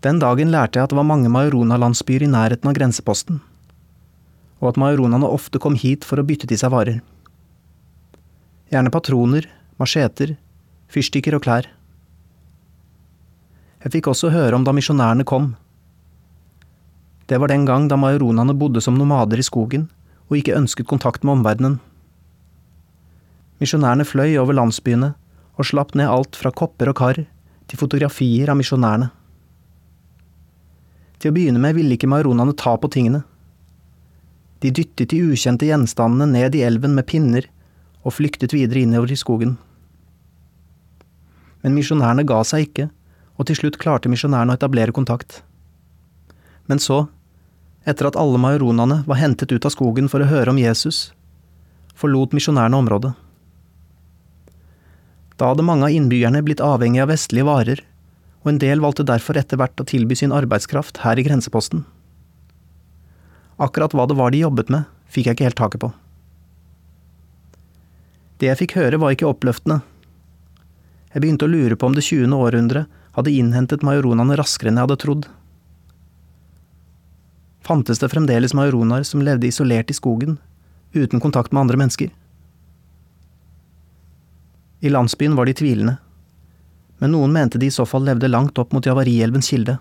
Den 0.00 0.18
dagen 0.18 0.50
lærte 0.52 0.78
jeg 0.78 0.88
at 0.88 0.92
det 0.92 0.96
var 0.96 1.08
mange 1.08 1.28
Majorona-landsbyer 1.28 2.24
i 2.24 2.30
nærheten 2.30 2.70
av 2.70 2.76
grenseposten 2.76 3.40
og 4.60 4.72
at 4.72 4.80
majoronene 4.80 5.28
ofte 5.28 5.60
kom 5.60 5.76
hit 5.78 6.04
for 6.06 6.20
å 6.20 6.26
bytte 6.26 6.48
til 6.48 6.60
seg 6.60 6.72
varer. 6.72 7.00
Gjerne 8.70 8.92
patroner, 8.92 9.48
macheter, 9.80 10.36
fyrstikker 10.92 11.36
og 11.38 11.44
klær. 11.46 11.68
Jeg 13.80 13.94
fikk 13.96 14.10
også 14.12 14.30
høre 14.34 14.56
om 14.56 14.66
da 14.66 14.74
misjonærene 14.76 15.24
kom. 15.24 15.54
Det 17.26 17.38
var 17.40 17.48
den 17.48 17.64
gang 17.64 17.88
da 17.88 17.96
majoronene 17.96 18.54
bodde 18.58 18.82
som 18.84 18.98
nomader 19.00 19.40
i 19.40 19.46
skogen 19.46 19.88
og 20.28 20.36
ikke 20.38 20.58
ønsket 20.58 20.88
kontakt 20.90 21.24
med 21.24 21.38
omverdenen. 21.38 21.78
Misjonærene 23.60 24.04
fløy 24.06 24.36
over 24.40 24.56
landsbyene 24.56 25.14
og 25.56 25.68
slapp 25.68 25.96
ned 25.96 26.10
alt 26.10 26.36
fra 26.36 26.52
kopper 26.52 26.92
og 26.92 27.00
kar 27.00 27.22
til 27.70 27.80
fotografier 27.80 28.52
av 28.52 28.60
misjonærene. 28.60 29.10
Til 31.20 31.30
å 31.30 31.36
begynne 31.36 31.60
med 31.60 31.76
ville 31.76 31.96
ikke 31.96 32.08
majoronene 32.08 32.56
ta 32.56 32.76
på 32.80 32.88
tingene. 32.92 33.22
De 34.64 34.72
dyttet 34.72 35.12
de 35.12 35.20
ukjente 35.32 35.68
gjenstandene 35.68 36.28
ned 36.32 36.56
i 36.56 36.64
elven 36.64 36.96
med 36.96 37.08
pinner 37.08 37.46
og 38.00 38.16
flyktet 38.16 38.54
videre 38.56 38.82
innover 38.84 39.12
i 39.12 39.18
skogen. 39.20 39.58
Men 41.60 41.76
misjonærene 41.76 42.24
ga 42.28 42.40
seg 42.44 42.68
ikke, 42.68 42.88
og 43.36 43.48
til 43.48 43.58
slutt 43.58 43.78
klarte 43.80 44.08
misjonærene 44.12 44.56
å 44.56 44.58
etablere 44.58 44.96
kontakt. 44.96 45.42
Men 46.68 46.80
så, 46.80 47.06
etter 47.88 48.08
at 48.08 48.16
alle 48.20 48.40
majoronene 48.40 49.02
var 49.08 49.20
hentet 49.20 49.52
ut 49.52 49.64
av 49.68 49.74
skogen 49.74 50.08
for 50.12 50.24
å 50.24 50.28
høre 50.28 50.52
om 50.52 50.60
Jesus, 50.60 51.10
forlot 51.96 52.36
misjonærene 52.36 52.80
området. 52.80 53.12
Da 55.40 55.52
hadde 55.52 55.64
mange 55.64 55.88
av 55.88 55.96
innbyggerne 55.96 56.44
blitt 56.44 56.60
avhengig 56.64 57.00
av 57.04 57.12
vestlige 57.12 57.48
varer, 57.48 57.80
og 58.40 58.52
en 58.52 58.60
del 58.60 58.80
valgte 58.80 59.04
derfor 59.06 59.36
etter 59.36 59.60
hvert 59.60 59.80
å 59.80 59.86
tilby 59.88 60.16
sin 60.16 60.32
arbeidskraft 60.32 61.02
her 61.04 61.20
i 61.20 61.24
grenseposten. 61.26 61.84
Akkurat 63.60 63.92
hva 63.92 64.06
det 64.08 64.16
var 64.16 64.32
de 64.32 64.40
jobbet 64.40 64.72
med, 64.72 64.88
fikk 65.12 65.28
jeg 65.28 65.36
ikke 65.36 65.48
helt 65.50 65.60
taket 65.60 65.82
på. 65.82 65.90
Det 68.40 68.48
jeg 68.48 68.60
fikk 68.62 68.78
høre 68.78 69.00
var 69.02 69.12
ikke 69.12 69.28
oppløftende. 69.28 69.82
Jeg 71.12 71.20
begynte 71.20 71.44
å 71.44 71.52
lure 71.52 71.76
på 71.76 71.90
om 71.90 71.96
det 71.96 72.06
20. 72.06 72.32
århundre 72.32 72.86
hadde 73.18 73.34
innhentet 73.34 73.84
majoronene 73.84 74.38
raskere 74.38 74.70
enn 74.70 74.80
jeg 74.80 74.88
hadde 74.88 75.00
trodd. 75.02 75.28
Fantes 77.66 78.00
det 78.00 78.08
fremdeles 78.08 78.54
majoronaer 78.56 79.04
som 79.04 79.20
levde 79.20 79.50
isolert 79.50 79.90
i 79.92 79.96
skogen, 79.96 80.38
uten 80.96 81.20
kontakt 81.20 81.52
med 81.52 81.66
andre 81.66 81.82
mennesker? 81.82 82.14
I 84.80 84.88
landsbyen 84.88 85.36
var 85.36 85.44
de 85.44 85.54
tvilende, 85.58 85.98
men 87.00 87.14
noen 87.14 87.32
mente 87.32 87.58
de 87.58 87.70
i 87.70 87.74
så 87.74 87.86
fall 87.88 88.04
levde 88.06 88.28
langt 88.28 88.58
opp 88.60 88.74
mot 88.76 88.86
Javarielvens 88.86 89.48
kilde. 89.52 89.78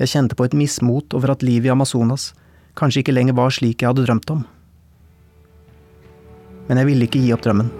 Jeg 0.00 0.10
kjente 0.10 0.34
på 0.34 0.48
et 0.48 0.56
mismot 0.58 1.14
over 1.14 1.34
at 1.36 1.44
livet 1.46 1.68
i 1.68 1.74
Amazonas 1.74 2.32
kanskje 2.74 3.04
ikke 3.04 3.14
lenger 3.14 3.36
var 3.38 3.52
slik 3.54 3.82
jeg 3.82 3.92
hadde 3.92 4.06
drømt 4.08 4.32
om. 4.34 4.46
Men 6.68 6.80
jeg 6.80 6.90
ville 6.90 7.06
ikke 7.06 7.22
gi 7.22 7.36
opp 7.36 7.44
drømmen. 7.44 7.70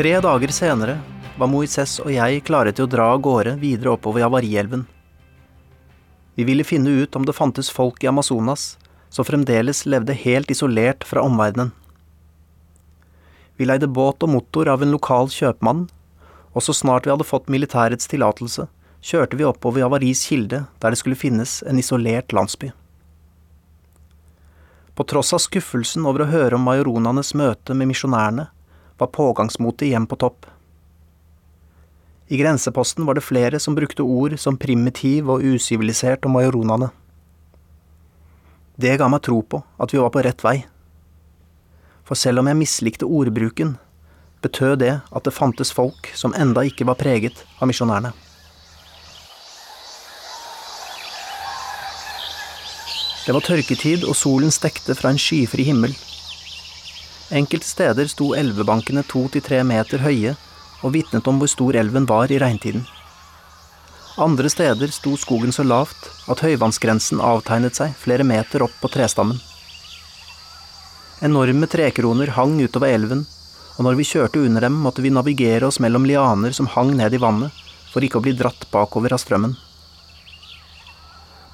Tre 0.00 0.14
dager 0.20 0.48
senere 0.48 0.94
var 1.36 1.50
Moises 1.52 1.98
og 2.00 2.06
jeg 2.08 2.40
klare 2.48 2.70
til 2.72 2.86
å 2.86 2.88
dra 2.88 3.10
av 3.12 3.18
gårde 3.20 3.50
videre 3.60 3.90
oppover 3.92 4.22
Javarielven. 4.22 4.86
Vi 6.38 6.44
ville 6.48 6.64
finne 6.64 6.94
ut 7.02 7.16
om 7.18 7.26
det 7.28 7.34
fantes 7.36 7.68
folk 7.68 7.98
i 8.00 8.08
Amazonas 8.08 8.78
som 9.12 9.26
fremdeles 9.28 9.82
levde 9.84 10.14
helt 10.16 10.48
isolert 10.54 11.04
fra 11.04 11.20
omverdenen. 11.20 11.74
Vi 13.60 13.66
leide 13.68 13.90
båt 13.92 14.24
og 14.24 14.32
motor 14.32 14.70
av 14.72 14.80
en 14.80 14.94
lokal 14.96 15.28
kjøpmann, 15.34 15.82
og 16.56 16.64
så 16.64 16.72
snart 16.78 17.04
vi 17.04 17.12
hadde 17.12 17.26
fått 17.28 17.52
militærets 17.52 18.08
tillatelse, 18.08 18.70
kjørte 19.04 19.36
vi 19.36 19.44
oppover 19.50 19.82
Javaris 19.84 20.22
kilde, 20.30 20.62
der 20.80 20.94
det 20.96 21.00
skulle 21.02 21.20
finnes 21.20 21.58
en 21.68 21.82
isolert 21.82 22.32
landsby. 22.32 22.70
På 24.96 25.04
tross 25.12 25.34
av 25.36 25.44
skuffelsen 25.44 26.08
over 26.08 26.24
å 26.24 26.30
høre 26.32 26.56
om 26.56 26.64
majoronanes 26.70 27.34
møte 27.36 27.76
med 27.76 27.92
misjonærene, 27.92 28.48
var 29.00 29.12
pågangsmotet 29.14 29.88
igjen 29.88 30.06
på 30.06 30.18
topp. 30.20 30.46
I 32.30 32.38
grenseposten 32.38 33.06
var 33.06 33.18
det 33.18 33.26
flere 33.26 33.58
som 33.58 33.74
brukte 33.74 34.02
ord 34.06 34.36
som 34.38 34.58
primitiv 34.60 35.30
og 35.32 35.42
usivilisert 35.42 36.24
om 36.28 36.36
majoronene. 36.38 36.92
Det 38.80 38.94
ga 39.00 39.08
meg 39.10 39.24
tro 39.26 39.40
på 39.42 39.64
at 39.82 39.92
vi 39.92 39.98
var 39.98 40.12
på 40.14 40.22
rett 40.24 40.44
vei. 40.46 40.60
For 42.06 42.14
selv 42.14 42.42
om 42.42 42.48
jeg 42.48 42.60
mislikte 42.60 43.08
ordbruken, 43.08 43.74
betød 44.42 44.78
det 44.84 44.94
at 45.02 45.26
det 45.26 45.34
fantes 45.34 45.72
folk 45.74 46.12
som 46.14 46.34
enda 46.38 46.62
ikke 46.64 46.86
var 46.88 47.00
preget 47.00 47.44
av 47.58 47.68
misjonærene. 47.68 48.14
Det 53.26 53.34
var 53.36 53.44
tørketid, 53.44 54.06
og 54.08 54.16
solen 54.16 54.50
stekte 54.50 54.94
fra 54.96 55.12
en 55.12 55.20
skyfri 55.20 55.66
himmel. 55.68 55.92
Enkelte 57.30 57.66
steder 57.66 58.08
sto 58.10 58.32
elvebankene 58.34 59.04
to 59.06 59.28
til 59.30 59.44
tre 59.46 59.60
meter 59.62 60.02
høye 60.02 60.34
og 60.82 60.94
vitnet 60.96 61.28
om 61.30 61.38
hvor 61.38 61.50
stor 61.50 61.76
elven 61.78 62.08
var 62.08 62.32
i 62.32 62.40
regntiden. 62.42 62.82
Andre 64.20 64.50
steder 64.50 64.90
sto 64.90 65.14
skogen 65.16 65.52
så 65.54 65.62
lavt 65.62 66.08
at 66.32 66.42
høyvannsgrensen 66.42 67.22
avtegnet 67.22 67.78
seg 67.78 67.94
flere 67.96 68.26
meter 68.26 68.64
opp 68.66 68.74
på 68.82 68.90
trestammen. 68.90 69.38
Enorme 71.22 71.68
trekroner 71.70 72.32
hang 72.34 72.56
utover 72.64 72.90
elven, 72.90 73.22
og 73.76 73.86
når 73.86 73.98
vi 74.00 74.08
kjørte 74.08 74.42
under 74.42 74.66
dem, 74.66 74.80
måtte 74.82 75.04
vi 75.04 75.12
navigere 75.14 75.68
oss 75.68 75.78
mellom 75.80 76.08
lianer 76.08 76.52
som 76.56 76.68
hang 76.74 76.96
ned 76.96 77.14
i 77.14 77.20
vannet, 77.22 77.54
for 77.92 78.02
ikke 78.04 78.18
å 78.18 78.24
bli 78.24 78.34
dratt 78.36 78.66
bakover 78.72 79.14
av 79.14 79.22
strømmen. 79.22 79.54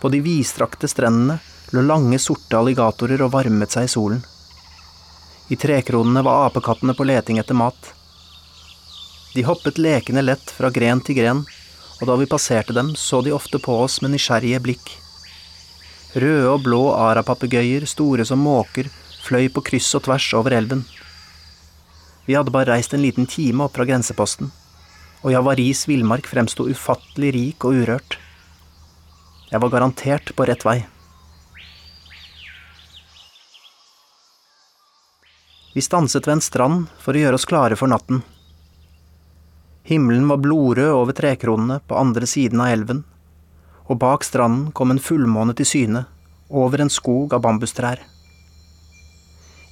På 0.00 0.08
de 0.12 0.22
vidstrakte 0.24 0.88
strendene 0.88 1.38
lå 1.74 1.84
lange, 1.84 2.18
sorte 2.22 2.56
alligatorer 2.56 3.22
og 3.26 3.34
varmet 3.34 3.74
seg 3.74 3.88
i 3.88 3.92
solen. 3.92 4.24
I 5.48 5.56
trekronene 5.56 6.22
var 6.26 6.46
apekattene 6.46 6.94
på 6.94 7.04
leting 7.06 7.38
etter 7.38 7.54
mat. 7.54 7.92
De 9.35 9.44
hoppet 9.46 9.78
lekende 9.78 10.24
lett 10.24 10.50
fra 10.50 10.72
gren 10.74 11.02
til 11.04 11.18
gren, 11.20 11.44
og 12.00 12.09
da 12.11 12.16
vi 12.18 12.26
passerte 12.26 12.74
dem, 12.74 12.94
så 12.98 13.20
de 13.22 13.35
ofte 13.37 13.61
på 13.62 13.76
oss 13.85 14.00
med 14.02 14.14
nysgjerrige 14.14 14.62
blikk. 14.64 14.90
Røde 16.16 16.48
og 16.50 16.64
blå 16.64 16.80
arapapegøyer, 16.96 17.87
store 17.87 18.24
som 18.24 18.42
måker, 18.42 18.90
fløy 19.26 19.46
på 19.52 19.62
kryss 19.70 19.92
og 19.98 20.06
tvers 20.09 20.26
over 20.38 20.56
elven. 20.56 20.82
Vi 22.26 22.35
hadde 22.35 22.54
bare 22.54 22.72
reist 22.72 22.96
en 22.96 23.04
liten 23.04 23.28
time 23.30 23.68
opp 23.68 23.76
fra 23.78 23.87
grenseposten, 23.87 24.50
og 25.22 25.30
Javaris 25.30 25.85
villmark 25.87 26.26
fremsto 26.26 26.66
ufattelig 26.66 27.35
rik 27.38 27.68
og 27.68 27.78
urørt. 27.82 28.18
Jeg 29.52 29.62
var 29.62 29.70
garantert 29.70 30.35
på 30.35 30.48
rett 30.48 30.66
vei. 30.66 30.80
Vi 35.76 35.82
stanset 35.82 36.26
ved 36.26 36.32
en 36.32 36.40
strand 36.40 36.84
for 37.04 37.12
å 37.12 37.20
gjøre 37.20 37.36
oss 37.36 37.44
klare 37.44 37.76
for 37.76 37.92
natten. 37.92 38.22
Himmelen 39.84 40.24
var 40.30 40.40
blodrød 40.40 40.88
over 40.88 41.12
trekronene 41.12 41.82
på 41.84 41.98
andre 42.00 42.24
siden 42.24 42.62
av 42.64 42.70
elven, 42.72 43.02
og 43.84 43.98
bak 44.00 44.24
stranden 44.24 44.70
kom 44.72 44.94
en 44.94 45.02
fullmåne 45.08 45.52
til 45.58 45.68
syne, 45.68 46.02
over 46.48 46.80
en 46.80 46.92
skog 46.96 47.36
av 47.36 47.44
bambustrær. 47.44 48.00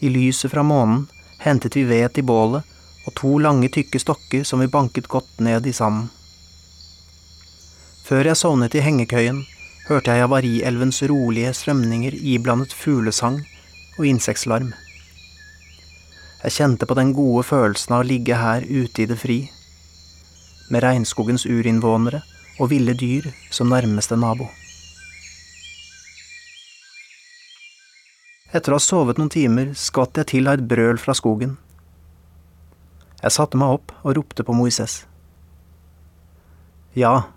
I 0.04 0.12
lyset 0.12 0.52
fra 0.52 0.60
månen 0.60 1.06
hentet 1.40 1.80
vi 1.80 1.86
ved 1.88 2.12
til 2.12 2.28
bålet 2.28 2.68
og 3.08 3.16
to 3.16 3.32
lange, 3.40 3.72
tykke 3.72 4.04
stokker 4.04 4.44
som 4.44 4.60
vi 4.60 4.68
banket 4.68 5.08
godt 5.08 5.40
ned 5.40 5.64
i 5.64 5.72
sanden. 5.72 6.12
Før 8.04 8.28
jeg 8.28 8.44
sovnet 8.44 8.76
i 8.76 8.84
hengekøyen, 8.84 9.40
hørte 9.88 10.12
jeg 10.12 10.28
avarielvens 10.28 11.00
rolige 11.08 11.56
strømninger 11.56 12.20
iblandet 12.20 12.76
fuglesang 12.76 13.40
og 13.96 14.04
insektlarm. 14.04 14.74
Jeg 16.44 16.52
kjente 16.52 16.84
på 16.84 16.92
den 16.98 17.14
gode 17.16 17.40
følelsen 17.48 17.94
av 17.96 18.02
å 18.02 18.04
ligge 18.04 18.36
her 18.36 18.66
ute 18.68 19.00
i 19.00 19.06
det 19.08 19.16
fri, 19.16 19.38
med 20.68 20.84
regnskogens 20.84 21.46
urinnvånere 21.48 22.20
og 22.60 22.68
ville 22.68 22.92
dyr 23.00 23.30
som 23.48 23.72
nærmeste 23.72 24.18
nabo. 24.20 24.50
Etter 28.52 28.76
å 28.76 28.76
ha 28.76 28.84
sovet 28.84 29.16
noen 29.16 29.32
timer 29.32 29.72
skvatt 29.72 30.20
jeg 30.20 30.32
til 30.34 30.52
av 30.52 30.60
et 30.60 30.68
brøl 30.68 31.00
fra 31.00 31.16
skogen. 31.16 31.56
Jeg 33.24 33.32
satte 33.32 33.56
meg 33.56 33.80
opp 33.80 33.96
og 34.04 34.18
ropte 34.20 34.44
på 34.44 34.52
Moises. 34.52 35.00
Ja, 36.92 37.30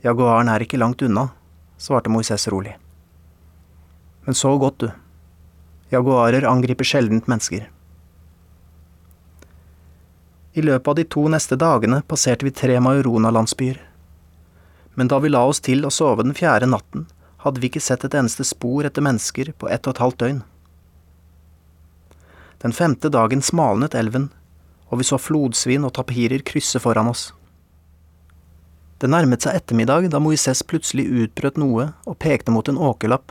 jaguaren 0.00 0.48
er 0.48 0.64
ikke 0.64 0.80
langt 0.80 1.04
unna, 1.04 1.28
svarte 1.76 2.08
Moises 2.08 2.48
rolig. 2.48 2.78
Men 4.24 4.34
sov 4.34 4.62
godt, 4.64 4.80
du. 4.80 4.88
Jaguarer 5.92 6.48
angriper 6.48 6.88
sjeldent 6.88 7.28
mennesker. 7.28 7.68
I 10.58 10.62
løpet 10.62 10.90
av 10.90 10.96
de 10.98 11.04
to 11.06 11.22
neste 11.30 11.54
dagene 11.60 12.00
passerte 12.10 12.42
vi 12.46 12.50
tre 12.50 12.80
Majorona-landsbyer. 12.82 13.78
Men 14.98 15.10
da 15.12 15.20
vi 15.22 15.30
la 15.30 15.44
oss 15.46 15.60
til 15.62 15.86
å 15.86 15.92
sove 15.94 16.24
den 16.26 16.34
fjerde 16.34 16.66
natten, 16.66 17.04
hadde 17.44 17.62
vi 17.62 17.70
ikke 17.70 17.82
sett 17.84 18.02
et 18.02 18.16
eneste 18.18 18.42
spor 18.48 18.88
etter 18.88 19.04
mennesker 19.06 19.52
på 19.54 19.70
ett 19.70 19.86
og 19.86 19.94
et 19.94 20.02
halvt 20.02 20.18
døgn. 20.24 20.42
Den 22.64 22.74
femte 22.74 23.12
dagen 23.14 23.44
smalnet 23.44 23.94
elven, 23.94 24.32
og 24.90 24.98
vi 24.98 25.06
så 25.06 25.20
flodsvin 25.22 25.86
og 25.86 25.94
tapirer 25.94 26.42
krysse 26.42 26.82
foran 26.82 27.12
oss. 27.12 27.28
Det 28.98 29.06
nærmet 29.06 29.46
seg 29.46 29.60
ettermiddag 29.60 30.10
da 30.10 30.18
Moises 30.18 30.64
plutselig 30.66 31.06
utbrøt 31.06 31.60
noe 31.62 31.92
og 32.02 32.18
pekte 32.18 32.50
mot 32.50 32.66
en 32.66 32.82
åkerlapp. 32.82 33.30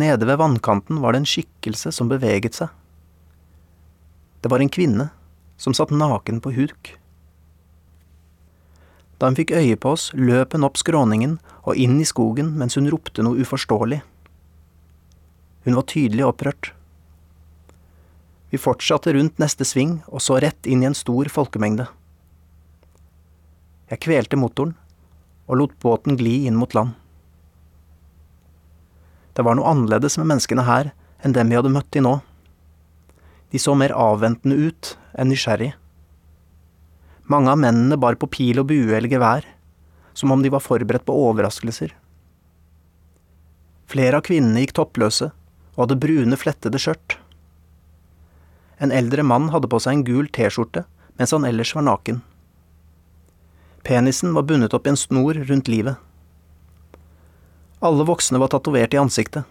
Nede 0.00 0.24
ved 0.24 0.40
vannkanten 0.40 1.04
var 1.04 1.12
det 1.12 1.26
en 1.26 1.34
skikkelse 1.34 1.92
som 1.92 2.08
beveget 2.08 2.56
seg. 2.56 2.72
Det 4.40 4.48
var 4.48 4.64
en 4.64 4.72
kvinne, 4.72 5.12
som 5.56 5.74
satt 5.74 5.92
naken 5.94 6.40
på 6.42 6.52
huk. 6.56 6.94
Da 9.18 9.28
hun 9.30 9.38
fikk 9.38 9.52
øye 9.54 9.76
på 9.78 9.92
oss, 9.94 10.10
løp 10.18 10.56
hun 10.56 10.66
opp 10.66 10.80
skråningen 10.80 11.36
og 11.62 11.78
inn 11.78 12.00
i 12.02 12.06
skogen 12.08 12.56
mens 12.58 12.74
hun 12.74 12.90
ropte 12.90 13.22
noe 13.22 13.38
uforståelig. 13.44 14.00
Hun 15.62 15.76
var 15.78 15.86
tydelig 15.86 16.24
opprørt. 16.26 16.72
Vi 18.50 18.58
fortsatte 18.58 19.14
rundt 19.14 19.38
neste 19.38 19.64
sving 19.64 20.00
og 20.08 20.24
så 20.24 20.40
rett 20.42 20.66
inn 20.66 20.82
i 20.82 20.88
en 20.88 20.98
stor 20.98 21.30
folkemengde. 21.30 21.86
Jeg 23.92 24.02
kvelte 24.02 24.40
motoren 24.40 24.74
og 25.46 25.60
lot 25.60 25.78
båten 25.84 26.18
gli 26.18 26.42
inn 26.48 26.58
mot 26.58 26.74
land. 26.74 26.96
Det 29.32 29.46
var 29.46 29.56
noe 29.56 29.70
annerledes 29.70 30.18
med 30.18 30.28
menneskene 30.32 30.66
her 30.66 30.90
enn 31.22 31.36
dem 31.36 31.48
vi 31.52 31.56
hadde 31.60 31.72
møtt 31.72 31.88
til 31.94 32.04
nå. 32.04 32.16
De 33.54 33.60
så 33.60 33.76
mer 33.78 33.94
avventende 33.94 34.58
ut 34.58 34.96
enn 35.18 35.30
nysgjerrig. 35.32 35.72
Mange 37.30 37.52
av 37.52 37.60
mennene 37.62 37.98
bar 38.00 38.18
på 38.20 38.28
pil 38.30 38.60
og 38.62 38.68
bue 38.70 38.96
eller 38.96 39.10
gevær, 39.10 39.46
som 40.12 40.32
om 40.34 40.42
de 40.42 40.50
var 40.52 40.64
forberedt 40.64 41.06
på 41.08 41.16
overraskelser. 41.28 41.94
Flere 43.92 44.18
av 44.18 44.26
kvinnene 44.26 44.64
gikk 44.64 44.74
toppløse 44.76 45.30
og 45.74 45.84
hadde 45.84 46.00
brune, 46.00 46.36
flettede 46.36 46.80
skjørt. 46.80 47.18
En 48.82 48.92
eldre 48.92 49.22
mann 49.22 49.50
hadde 49.52 49.70
på 49.70 49.78
seg 49.80 49.98
en 49.98 50.06
gul 50.06 50.28
T-skjorte 50.32 50.84
mens 51.20 51.32
han 51.34 51.44
ellers 51.46 51.74
var 51.76 51.84
naken. 51.86 52.22
Penisen 53.86 54.32
var 54.34 54.46
bundet 54.48 54.74
opp 54.74 54.86
i 54.86 54.92
en 54.92 54.98
snor 54.98 55.38
rundt 55.48 55.68
livet. 55.68 55.96
Alle 57.82 58.06
voksne 58.06 58.38
var 58.38 58.50
tatovert 58.52 58.94
i 58.94 59.00
ansiktet. 59.00 59.44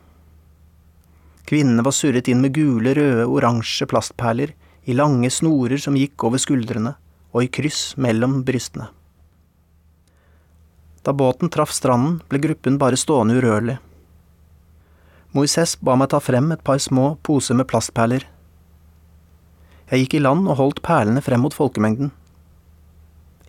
Kvinnene 1.47 1.83
var 1.83 1.95
surret 1.95 2.29
inn 2.31 2.41
med 2.43 2.55
gule, 2.55 2.93
røde, 2.95 3.25
oransje 3.27 3.87
plastperler 3.91 4.53
i 4.85 4.95
lange 4.97 5.29
snorer 5.29 5.77
som 5.77 5.97
gikk 5.97 6.23
over 6.25 6.41
skuldrene 6.41 6.95
og 7.31 7.45
i 7.45 7.51
kryss 7.53 7.93
mellom 8.01 8.41
brystene. 8.47 8.89
Da 11.01 11.13
båten 11.17 11.49
traff 11.49 11.71
stranden, 11.73 12.19
ble 12.29 12.41
gruppen 12.41 12.77
bare 12.81 12.99
stående 12.99 13.39
urørlig. 13.39 13.77
Moises 15.33 15.77
ba 15.81 15.95
meg 15.97 16.11
ta 16.11 16.19
frem 16.21 16.51
et 16.53 16.63
par 16.63 16.81
små 16.83 17.15
poser 17.25 17.57
med 17.57 17.69
plastperler. 17.71 18.25
Jeg 19.89 20.03
gikk 20.03 20.17
i 20.19 20.23
land 20.23 20.45
og 20.47 20.59
holdt 20.59 20.81
perlene 20.85 21.23
frem 21.23 21.41
mot 21.45 21.55
folkemengden. 21.55 22.11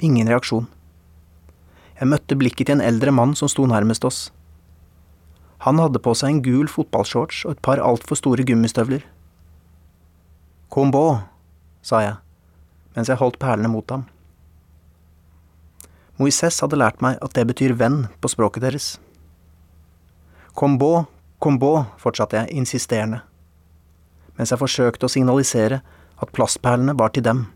Ingen 0.02 0.30
reaksjon. 0.30 0.68
Jeg 1.98 2.10
møtte 2.10 2.38
blikket 2.38 2.66
til 2.66 2.78
en 2.78 2.84
eldre 2.86 3.12
mann 3.14 3.34
som 3.38 3.50
sto 3.50 3.66
nærmest 3.68 4.06
oss. 4.08 4.20
Han 5.62 5.78
hadde 5.78 6.00
på 6.02 6.14
seg 6.18 6.32
en 6.32 6.40
gul 6.42 6.70
fotballshorts 6.70 7.44
og 7.46 7.56
et 7.56 7.62
par 7.62 7.82
altfor 7.82 8.18
store 8.18 8.46
gummistøvler. 8.46 9.04
Kombo, 10.72 11.06
sa 11.84 12.00
jeg 12.00 12.18
mens 12.96 13.08
jeg 13.08 13.20
holdt 13.20 13.40
perlene 13.40 13.70
mot 13.72 13.88
ham. 13.92 14.04
Moises 16.20 16.60
hadde 16.62 16.78
lært 16.78 17.00
meg 17.04 17.18
at 17.24 17.34
det 17.36 17.46
betyr 17.48 17.74
venn 17.78 18.04
på 18.20 18.30
språket 18.30 18.64
deres. 18.66 18.88
Kombo, 20.58 21.06
kombo, 21.42 21.86
fortsatte 22.00 22.42
jeg 22.42 22.60
insisterende, 22.60 23.22
mens 24.36 24.52
jeg 24.52 24.60
forsøkte 24.60 25.08
å 25.08 25.12
signalisere 25.12 25.80
at 26.22 26.32
plastperlene 26.36 26.94
var 26.98 27.14
til 27.14 27.24
dem. 27.26 27.46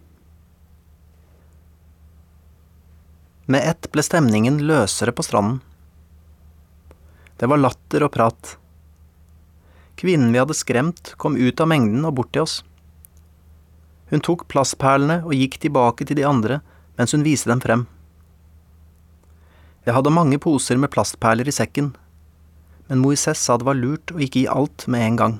Med 3.47 3.63
ett 3.63 3.87
ble 3.93 4.03
stemningen 4.03 4.59
løsere 4.67 5.13
på 5.15 5.23
stranden. 5.23 5.61
Det 7.37 7.47
var 7.53 7.61
latter 7.61 8.03
og 8.03 8.15
prat. 8.17 8.57
Kvinnen 10.01 10.33
vi 10.33 10.41
hadde 10.41 10.57
skremt, 10.57 11.13
kom 11.21 11.37
ut 11.37 11.61
av 11.61 11.69
mengden 11.71 12.09
og 12.09 12.17
bort 12.17 12.33
til 12.35 12.49
oss. 12.49 12.57
Hun 14.11 14.23
tok 14.23 14.47
plastperlene 14.51 15.23
og 15.27 15.35
gikk 15.35 15.59
tilbake 15.63 16.07
til 16.07 16.19
de 16.19 16.27
andre 16.27 16.61
mens 16.97 17.13
hun 17.13 17.25
viste 17.27 17.51
dem 17.51 17.61
frem. 17.61 17.87
Jeg 19.87 19.95
hadde 19.95 20.15
mange 20.15 20.39
poser 20.43 20.79
med 20.81 20.91
plastperler 20.91 21.47
i 21.47 21.55
sekken, 21.55 21.93
men 22.89 23.03
Moises 23.03 23.39
sa 23.43 23.59
det 23.59 23.67
var 23.67 23.79
lurt 23.79 24.11
å 24.15 24.23
ikke 24.23 24.43
gi 24.43 24.49
alt 24.51 24.87
med 24.91 25.05
en 25.05 25.19
gang. 25.21 25.35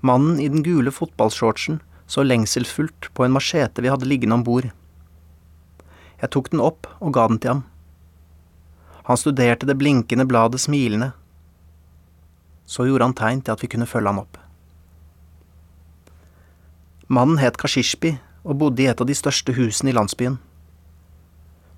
Mannen 0.00 0.38
i 0.38 0.46
den 0.50 0.62
gule 0.62 0.92
fotballshortsen 0.94 1.80
så 2.06 2.22
lengselsfullt 2.22 3.10
på 3.14 3.24
en 3.24 3.34
machete 3.34 3.82
vi 3.82 3.90
hadde 3.90 4.06
liggende 4.06 4.38
om 4.38 4.44
bord. 4.46 4.70
Jeg 6.22 6.30
tok 6.34 6.50
den 6.52 6.62
opp 6.62 6.86
og 6.98 7.14
ga 7.14 7.26
den 7.30 7.40
til 7.42 7.56
ham. 7.56 7.64
Han 9.10 9.18
studerte 9.18 9.66
det 9.66 9.78
blinkende 9.80 10.26
bladet 10.28 10.60
smilende. 10.62 11.12
Så 12.66 12.86
gjorde 12.86 13.08
han 13.08 13.16
tegn 13.18 13.42
til 13.42 13.54
at 13.54 13.62
vi 13.64 13.70
kunne 13.72 13.88
følge 13.88 14.12
han 14.12 14.22
opp. 14.22 14.38
Mannen 17.08 17.40
het 17.40 17.56
Kashishbi 17.56 18.18
og 18.44 18.58
bodde 18.60 18.84
i 18.84 18.88
et 18.90 19.00
av 19.00 19.08
de 19.08 19.14
største 19.16 19.54
husene 19.56 19.92
i 19.92 19.96
landsbyen. 19.96 20.36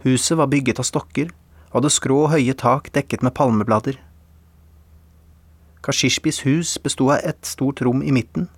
Huset 0.03 0.39
var 0.41 0.51
bygget 0.51 0.81
av 0.83 0.89
stokker 0.89 1.31
og 1.71 1.77
hadde 1.79 1.93
skrå 1.95 2.17
og 2.25 2.33
høye 2.33 2.55
tak 2.59 2.91
dekket 2.97 3.23
med 3.23 3.37
palmeblader. 3.39 4.01
Kashishbis 5.87 6.43
hus 6.43 6.77
besto 6.83 7.13
av 7.15 7.23
ett 7.23 7.47
stort 7.47 7.81
rom 7.87 8.03
i 8.03 8.11
midten, 8.13 8.49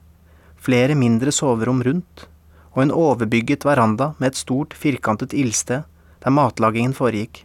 flere 0.57 0.97
mindre 0.97 1.33
soverom 1.35 1.83
rundt, 1.85 2.27
og 2.73 2.87
en 2.87 2.95
overbygget 2.97 3.67
veranda 3.69 4.15
med 4.19 4.33
et 4.33 4.41
stort, 4.41 4.73
firkantet 4.73 5.35
ildsted 5.37 5.85
der 6.25 6.33
matlagingen 6.33 6.95
foregikk. 6.97 7.45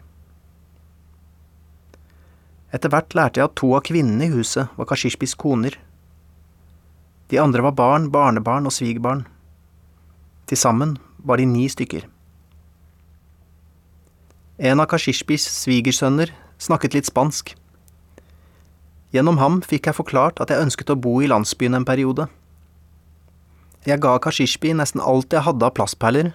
Etter 2.71 2.91
hvert 2.93 3.15
lærte 3.15 3.41
jeg 3.41 3.49
at 3.49 3.57
to 3.59 3.73
av 3.75 3.83
kvinnene 3.87 4.27
i 4.27 4.31
huset 4.31 4.71
var 4.79 4.87
Kashishbis 4.87 5.35
koner. 5.35 5.75
De 7.27 7.39
andre 7.39 7.63
var 7.65 7.75
barn, 7.75 8.07
barnebarn 8.11 8.67
og 8.69 8.73
svigerbarn. 8.75 9.25
Til 10.47 10.59
sammen 10.59 10.95
var 11.27 11.41
de 11.41 11.47
ni 11.49 11.67
stykker. 11.67 12.05
En 14.57 14.79
av 14.79 14.87
Kashishbis 14.89 15.43
svigersønner 15.51 16.31
snakket 16.57 16.95
litt 16.95 17.09
spansk. 17.09 17.51
Gjennom 19.13 19.37
ham 19.41 19.59
fikk 19.61 19.89
jeg 19.89 19.97
forklart 19.99 20.39
at 20.43 20.51
jeg 20.51 20.63
ønsket 20.63 20.89
å 20.91 20.99
bo 20.99 21.19
i 21.21 21.29
landsbyen 21.29 21.77
en 21.77 21.85
periode. 21.87 22.25
Jeg 23.87 24.01
ga 24.03 24.17
Kashishbi 24.23 24.73
nesten 24.75 25.03
alt 25.03 25.35
jeg 25.35 25.45
hadde 25.45 25.67
av 25.67 25.75
plastperler, 25.77 26.31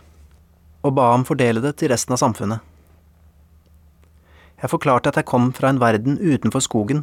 og 0.85 0.94
ba 0.96 1.11
ham 1.12 1.24
fordele 1.28 1.61
det 1.64 1.74
til 1.81 1.92
resten 1.92 2.14
av 2.14 2.20
samfunnet. 2.22 2.61
Jeg 4.62 4.70
forklarte 4.70 5.11
at 5.11 5.18
jeg 5.18 5.26
kom 5.26 5.50
fra 5.57 5.72
en 5.72 5.81
verden 5.83 6.20
utenfor 6.20 6.62
skogen, 6.62 7.02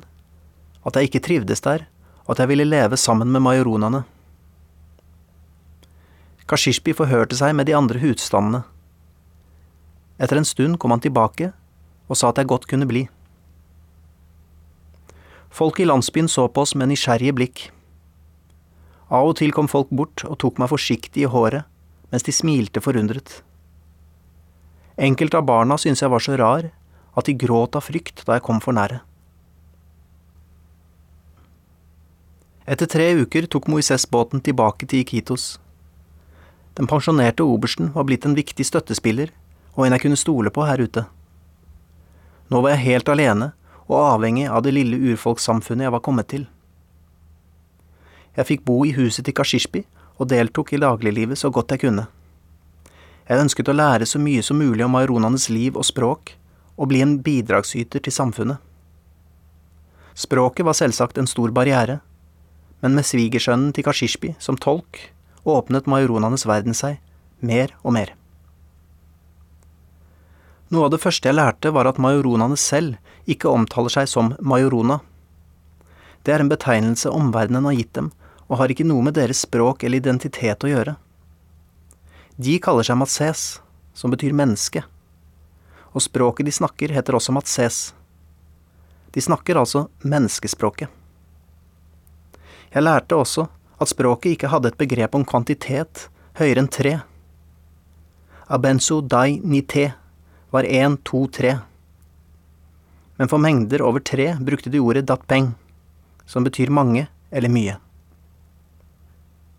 at 0.87 0.95
jeg 0.95 1.09
ikke 1.09 1.25
trivdes 1.25 1.65
der, 1.65 1.83
og 2.29 2.35
at 2.35 2.43
jeg 2.43 2.51
ville 2.51 2.67
leve 2.69 2.97
sammen 2.97 3.31
med 3.33 3.41
majoronene. 3.41 4.03
Kashishbi 6.45 6.93
forhørte 6.93 7.33
seg 7.39 7.55
med 7.57 7.65
de 7.65 7.73
andre 7.73 7.97
husstandene. 8.03 8.59
Etter 10.21 10.37
en 10.37 10.45
stund 10.45 10.77
kom 10.77 10.93
han 10.93 11.01
tilbake 11.01 11.49
og 12.05 12.19
sa 12.19 12.29
at 12.29 12.37
jeg 12.37 12.51
godt 12.51 12.69
kunne 12.69 12.85
bli. 12.85 13.07
Folk 15.49 15.81
i 15.81 15.89
landsbyen 15.89 16.29
så 16.29 16.45
på 16.53 16.61
oss 16.61 16.75
med 16.77 16.91
nysgjerrige 16.91 17.33
blikk. 17.33 17.65
Av 19.09 19.25
og 19.25 19.39
til 19.41 19.49
kom 19.49 19.65
folk 19.71 19.89
bort 19.89 20.21
og 20.29 20.37
tok 20.37 20.61
meg 20.61 20.69
forsiktig 20.69 21.25
i 21.25 21.33
håret, 21.33 21.65
mens 22.13 22.29
de 22.29 22.35
smilte 22.35 22.85
forundret. 22.85 23.39
Enkelte 25.01 25.41
av 25.41 25.49
barna 25.49 25.81
syntes 25.81 26.05
jeg 26.05 26.13
var 26.13 26.21
så 26.21 26.37
rar 26.37 26.69
at 26.69 27.25
de 27.25 27.33
gråt 27.33 27.73
av 27.73 27.89
frykt 27.89 28.21
da 28.27 28.37
jeg 28.37 28.45
kom 28.45 28.61
for 28.61 28.77
nære. 28.77 29.01
Etter 32.69 32.85
tre 32.85 33.05
uker 33.17 33.47
tok 33.49 33.65
Moises 33.65 34.03
båten 34.05 34.43
tilbake 34.45 34.85
til 34.85 35.01
Iquitos. 35.01 35.55
Den 36.77 36.85
pensjonerte 36.85 37.41
obersten 37.41 37.87
var 37.95 38.05
blitt 38.05 38.27
en 38.29 38.35
viktig 38.37 38.61
støttespiller 38.67 39.31
og 39.73 39.87
en 39.87 39.95
jeg 39.95 40.03
kunne 40.03 40.19
stole 40.21 40.51
på 40.53 40.67
her 40.67 40.77
ute. 40.77 41.07
Nå 42.53 42.61
var 42.61 42.75
jeg 42.75 42.83
helt 42.83 43.09
alene 43.09 43.47
og 43.87 43.97
avhengig 44.03 44.45
av 44.45 44.61
det 44.61 44.75
lille 44.75 44.99
urfolkssamfunnet 45.09 45.87
jeg 45.87 45.95
var 45.95 46.03
kommet 46.05 46.29
til. 46.29 46.43
Jeg 48.37 48.45
fikk 48.51 48.61
bo 48.69 48.83
i 48.85 48.93
huset 48.93 49.25
til 49.25 49.33
Kashishbi 49.39 49.81
og 50.21 50.29
deltok 50.29 50.75
i 50.75 50.81
dagliglivet 50.83 51.41
så 51.41 51.49
godt 51.49 51.73
jeg 51.73 51.87
kunne. 51.87 52.05
Jeg 53.25 53.45
ønsket 53.47 53.71
å 53.71 53.75
lære 53.79 54.05
så 54.09 54.21
mye 54.21 54.43
som 54.45 54.61
mulig 54.61 54.85
om 54.85 54.93
maironanes 54.93 55.47
liv 55.49 55.77
og 55.77 55.87
språk, 55.89 56.35
og 56.77 56.87
bli 56.93 57.01
en 57.03 57.17
bidragsyter 57.25 58.01
til 58.05 58.13
samfunnet. 58.13 58.61
Språket 60.13 60.65
var 60.65 60.77
selvsagt 60.77 61.17
en 61.17 61.27
stor 61.27 61.51
barriere, 61.55 61.99
men 62.83 62.95
med 62.95 63.07
svigersønnen 63.07 63.73
til 63.75 63.85
Kashishbi 63.87 64.33
som 64.39 64.57
tolk 64.59 65.09
åpnet 65.49 65.87
maironanes 65.89 66.45
verden 66.47 66.75
seg 66.77 66.99
mer 67.39 67.73
og 67.83 67.95
mer. 67.95 68.13
Noe 70.69 70.85
av 70.85 70.93
det 70.93 71.01
første 71.01 71.29
jeg 71.29 71.37
lærte, 71.37 71.71
var 71.73 71.89
at 71.89 71.97
majoronene 72.01 72.57
selv 72.59 72.99
ikke 73.29 73.49
omtaler 73.49 73.93
seg 73.93 74.09
som 74.11 74.35
majorona. 74.39 74.99
Det 76.23 76.35
er 76.35 76.43
en 76.43 76.51
betegnelse 76.51 77.09
omverdenen 77.09 77.65
har 77.65 77.77
gitt 77.77 77.95
dem, 77.97 78.11
og 78.49 78.61
har 78.61 78.69
ikke 78.69 78.85
noe 78.85 79.05
med 79.05 79.17
deres 79.17 79.45
språk 79.45 79.85
eller 79.85 80.01
identitet 80.01 80.65
å 80.65 80.69
gjøre. 80.69 80.95
De 82.37 82.55
kaller 82.61 82.85
seg 82.85 82.99
matses, 83.01 83.47
som 83.97 84.13
betyr 84.13 84.35
menneske, 84.35 84.83
og 85.89 86.05
språket 86.05 86.45
de 86.45 86.53
snakker, 86.53 86.93
heter 86.93 87.17
også 87.17 87.33
matses. 87.33 87.79
De 89.09 89.21
snakker 89.25 89.57
altså 89.57 89.87
menneskespråket. 90.05 90.98
Jeg 92.69 92.85
lærte 92.85 93.17
også 93.17 93.47
at 93.81 93.89
språket 93.89 94.35
ikke 94.35 94.51
hadde 94.51 94.69
et 94.69 94.77
begrep 94.77 95.15
om 95.17 95.25
kvantitet 95.25 96.07
høyere 96.37 96.63
enn 96.63 96.69
tre. 96.71 96.99
Abenso 98.49 98.99
dai 99.01 99.39
nite 99.43 99.91
var 100.53 100.65
én, 100.65 100.97
to, 101.05 101.25
tre. 101.27 101.57
Men 103.17 103.29
for 103.29 103.41
mengder 103.41 103.83
over 103.85 104.01
tre 104.01 104.31
brukte 104.39 104.71
de 104.73 104.81
ordet 104.81 105.07
datpeng, 105.09 105.51
som 106.25 106.45
betyr 106.45 106.71
mange 106.73 107.07
eller 107.31 107.51
mye. 107.51 107.75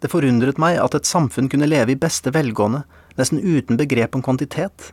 Det 0.00 0.10
forundret 0.10 0.58
meg 0.58 0.78
at 0.80 0.94
et 0.96 1.06
samfunn 1.08 1.50
kunne 1.52 1.68
leve 1.68 1.92
i 1.92 2.00
beste 2.00 2.32
velgående 2.32 2.82
nesten 3.18 3.42
uten 3.42 3.76
begrep 3.76 4.16
om 4.16 4.24
kvantitet. 4.24 4.92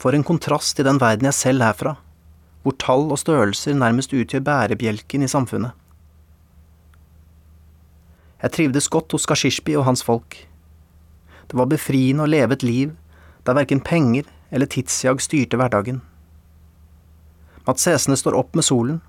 For 0.00 0.16
en 0.16 0.26
kontrast 0.26 0.76
til 0.76 0.86
den 0.88 1.00
verden 1.00 1.28
jeg 1.28 1.38
selv 1.38 1.64
er 1.64 1.76
fra, 1.76 1.94
hvor 2.62 2.76
tall 2.82 3.08
og 3.08 3.20
størrelser 3.22 3.78
nærmest 3.78 4.12
utgjør 4.12 4.44
bærebjelken 4.44 5.24
i 5.24 5.30
samfunnet. 5.30 5.72
Jeg 8.40 8.54
trivdes 8.56 8.88
godt 8.88 9.12
hos 9.12 9.26
Kashishbi 9.28 9.76
og 9.76 9.84
hans 9.84 10.02
folk. 10.04 10.36
Det 11.50 11.58
var 11.58 11.68
befriende 11.68 12.24
å 12.24 12.30
leve 12.30 12.56
et 12.56 12.64
liv 12.64 12.94
der 13.44 13.56
verken 13.58 13.82
penger 13.84 14.28
eller 14.50 14.70
tidsjag 14.70 15.20
styrte 15.22 15.58
hverdagen. 15.60 16.00
Matsesene 17.66 18.16
står 18.16 18.36
opp 18.38 18.56
med 18.56 18.64
solen, 18.66 19.00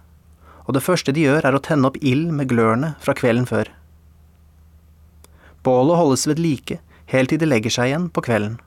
og 0.67 0.75
det 0.75 0.83
første 0.85 1.13
de 1.15 1.23
gjør 1.25 1.47
er 1.47 1.55
å 1.55 1.63
tenne 1.63 1.87
opp 1.87 1.97
ild 2.01 2.31
med 2.35 2.49
glørne 2.51 2.93
fra 3.01 3.15
kvelden 3.17 3.47
før. 3.49 3.71
Bålet 5.63 5.99
holdes 5.99 6.27
ved 6.27 6.41
like 6.41 6.79
helt 7.13 7.31
til 7.31 7.41
de 7.41 7.47
legger 7.47 7.73
seg 7.73 7.91
igjen 7.91 8.09
på 8.13 8.23
kvelden. 8.25 8.59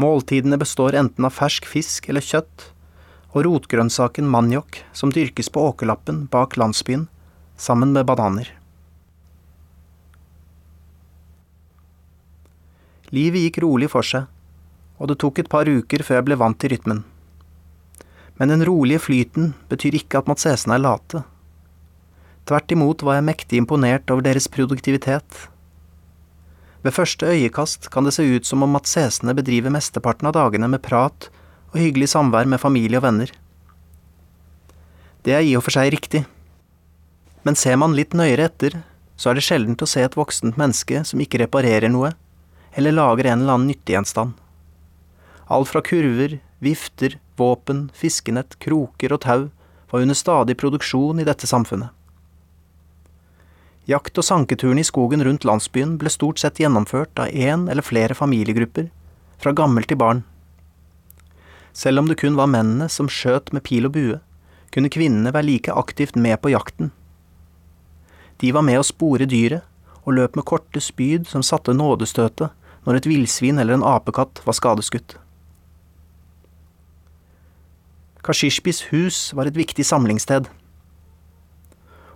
Måltidene 0.00 0.58
består 0.58 0.96
enten 0.98 1.26
av 1.26 1.36
fersk 1.36 1.66
fisk 1.70 2.08
eller 2.10 2.24
kjøtt, 2.24 2.70
og 3.34 3.46
rotgrønnsaken 3.46 4.26
maniok 4.30 4.80
som 4.94 5.12
dyrkes 5.14 5.50
på 5.50 5.62
åkerlappen 5.70 6.26
bak 6.30 6.58
landsbyen, 6.58 7.08
sammen 7.56 7.94
med 7.94 8.06
bananer. 8.06 8.50
Livet 13.14 13.44
gikk 13.46 13.60
rolig 13.62 13.90
for 13.92 14.06
seg, 14.06 14.26
og 14.98 15.10
det 15.10 15.20
tok 15.22 15.38
et 15.38 15.50
par 15.50 15.68
uker 15.70 16.02
før 16.02 16.18
jeg 16.18 16.26
ble 16.26 16.38
vant 16.40 16.58
til 16.58 16.72
rytmen. 16.72 17.04
Men 18.40 18.50
den 18.50 18.64
rolige 18.66 19.02
flyten 19.04 19.52
betyr 19.70 19.94
ikke 20.00 20.18
at 20.18 20.30
matsesene 20.30 20.74
er 20.74 20.82
late. 20.82 21.22
Tvert 22.48 22.74
imot 22.74 23.04
var 23.06 23.20
jeg 23.20 23.28
mektig 23.28 23.60
imponert 23.60 24.10
over 24.10 24.24
deres 24.26 24.48
produktivitet. 24.50 25.44
Ved 26.82 26.96
første 26.96 27.30
øyekast 27.30 27.86
kan 27.94 28.04
det 28.04 28.16
se 28.16 28.26
ut 28.26 28.48
som 28.48 28.66
om 28.66 28.74
matsesene 28.74 29.36
bedriver 29.36 29.72
mesteparten 29.72 30.28
av 30.28 30.34
dagene 30.36 30.68
med 30.68 30.82
prat 30.84 31.30
og 31.70 31.78
hyggelig 31.80 32.10
samvær 32.12 32.50
med 32.50 32.60
familie 32.60 32.98
og 32.98 33.06
venner. 33.06 33.30
Det 35.24 35.38
er 35.38 35.46
i 35.46 35.54
og 35.56 35.64
for 35.64 35.78
seg 35.78 35.94
riktig, 35.94 36.24
men 37.46 37.56
ser 37.56 37.78
man 37.80 37.94
litt 37.96 38.12
nøyere 38.16 38.50
etter, 38.50 38.82
så 39.16 39.30
er 39.30 39.38
det 39.38 39.46
sjeldent 39.46 39.84
å 39.84 39.88
se 39.88 40.02
et 40.04 40.18
voksent 40.18 40.58
menneske 40.60 41.00
som 41.06 41.22
ikke 41.22 41.40
reparerer 41.44 41.92
noe, 41.92 42.12
eller 42.74 42.92
lager 42.92 43.24
en 43.24 43.40
eller 43.40 43.52
annen 43.56 43.70
nyttegjenstand. 43.70 44.32
Alt 45.46 45.68
fra 45.68 45.82
kurver, 45.84 46.38
vifter, 46.58 47.18
våpen, 47.36 47.90
fiskenett, 47.94 48.58
kroker 48.58 49.12
og 49.14 49.20
tau 49.24 49.50
var 49.90 50.02
under 50.02 50.18
stadig 50.18 50.56
produksjon 50.58 51.20
i 51.20 51.26
dette 51.28 51.46
samfunnet. 51.46 51.92
Jakt- 53.86 54.18
og 54.18 54.24
sanketurene 54.24 54.80
i 54.80 54.88
skogen 54.88 55.22
rundt 55.24 55.44
landsbyen 55.44 55.98
ble 56.00 56.10
stort 56.10 56.40
sett 56.40 56.58
gjennomført 56.58 57.20
av 57.20 57.28
én 57.28 57.68
eller 57.70 57.84
flere 57.84 58.16
familiegrupper, 58.16 58.88
fra 59.38 59.52
gammel 59.52 59.84
til 59.84 60.00
barn. 60.00 60.22
Selv 61.76 62.00
om 62.00 62.08
det 62.08 62.16
kun 62.22 62.38
var 62.38 62.48
mennene 62.48 62.88
som 62.88 63.10
skjøt 63.10 63.52
med 63.52 63.62
pil 63.66 63.86
og 63.86 63.92
bue, 63.92 64.18
kunne 64.72 64.90
kvinnene 64.90 65.34
være 65.34 65.50
like 65.50 65.74
aktivt 65.74 66.16
med 66.16 66.40
på 66.40 66.54
jakten. 66.54 66.90
De 68.40 68.50
var 68.56 68.64
med 68.66 68.80
å 68.80 68.86
spore 68.86 69.28
dyret, 69.28 69.62
og 70.04 70.18
løp 70.18 70.34
med 70.36 70.44
korte 70.44 70.80
spyd 70.84 71.28
som 71.28 71.44
satte 71.44 71.72
nådestøtet 71.72 72.52
når 72.84 72.98
et 72.98 73.08
villsvin 73.08 73.60
eller 73.60 73.78
en 73.78 73.86
apekatt 73.86 74.42
var 74.44 74.56
skadeskutt. 74.56 75.16
Kashishbis 78.24 78.86
hus 78.88 79.18
var 79.36 79.48
et 79.48 79.56
viktig 79.56 79.84
samlingssted. 79.84 80.48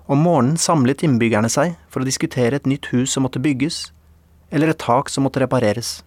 Om 0.08 0.22
morgenen 0.24 0.56
samlet 0.56 1.04
innbyggerne 1.04 1.50
seg 1.52 1.74
for 1.92 2.00
å 2.00 2.08
diskutere 2.08 2.56
et 2.56 2.68
nytt 2.68 2.88
hus 2.94 3.12
som 3.12 3.26
måtte 3.26 3.42
bygges, 3.44 3.90
eller 4.48 4.72
et 4.72 4.80
tak 4.80 5.12
som 5.12 5.26
måtte 5.28 5.42
repareres. 5.42 5.98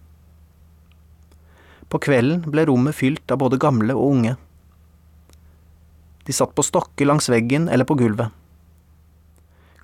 På 1.86 2.00
kvelden 2.02 2.42
ble 2.50 2.64
rommet 2.66 2.96
fylt 2.98 3.30
av 3.30 3.38
både 3.44 3.60
gamle 3.62 3.94
og 3.94 4.16
unge. 4.16 4.34
De 6.26 6.34
satt 6.34 6.54
på 6.56 6.64
stokker 6.66 7.06
langs 7.06 7.28
veggen 7.30 7.68
eller 7.68 7.86
på 7.86 7.98
gulvet. 8.00 8.34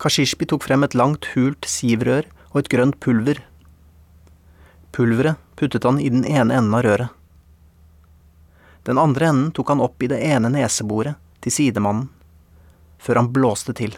Kashishbi 0.02 0.46
tok 0.46 0.62
frem 0.66 0.86
et 0.86 0.94
langt, 0.98 1.26
hult 1.34 1.66
sivrør 1.66 2.26
og 2.52 2.62
et 2.62 2.70
grønt 2.74 2.98
pulver. 3.02 3.42
Pulveret 4.92 5.36
puttet 5.56 5.84
han 5.84 6.00
i 6.00 6.08
den 6.08 6.24
ene 6.24 6.54
enden 6.54 6.74
av 6.74 6.82
røret. 6.82 7.14
Den 8.88 8.98
andre 8.98 9.26
enden 9.28 9.50
tok 9.52 9.68
han 9.68 9.82
opp 9.84 10.02
i 10.02 10.08
det 10.08 10.20
ene 10.24 10.48
neseboret 10.48 11.18
til 11.44 11.52
sidemannen, 11.52 12.08
før 12.98 13.20
han 13.20 13.32
blåste 13.34 13.74
til. 13.76 13.92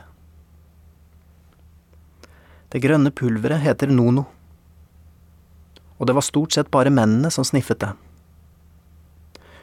Det 2.70 2.82
grønne 2.82 3.12
pulveret 3.14 3.62
heter 3.62 3.90
nono, 3.90 4.26
og 5.98 6.08
det 6.08 6.16
var 6.16 6.26
stort 6.26 6.54
sett 6.56 6.70
bare 6.74 6.90
mennene 6.90 7.30
som 7.30 7.46
sniffet 7.46 7.82
det. 7.82 7.92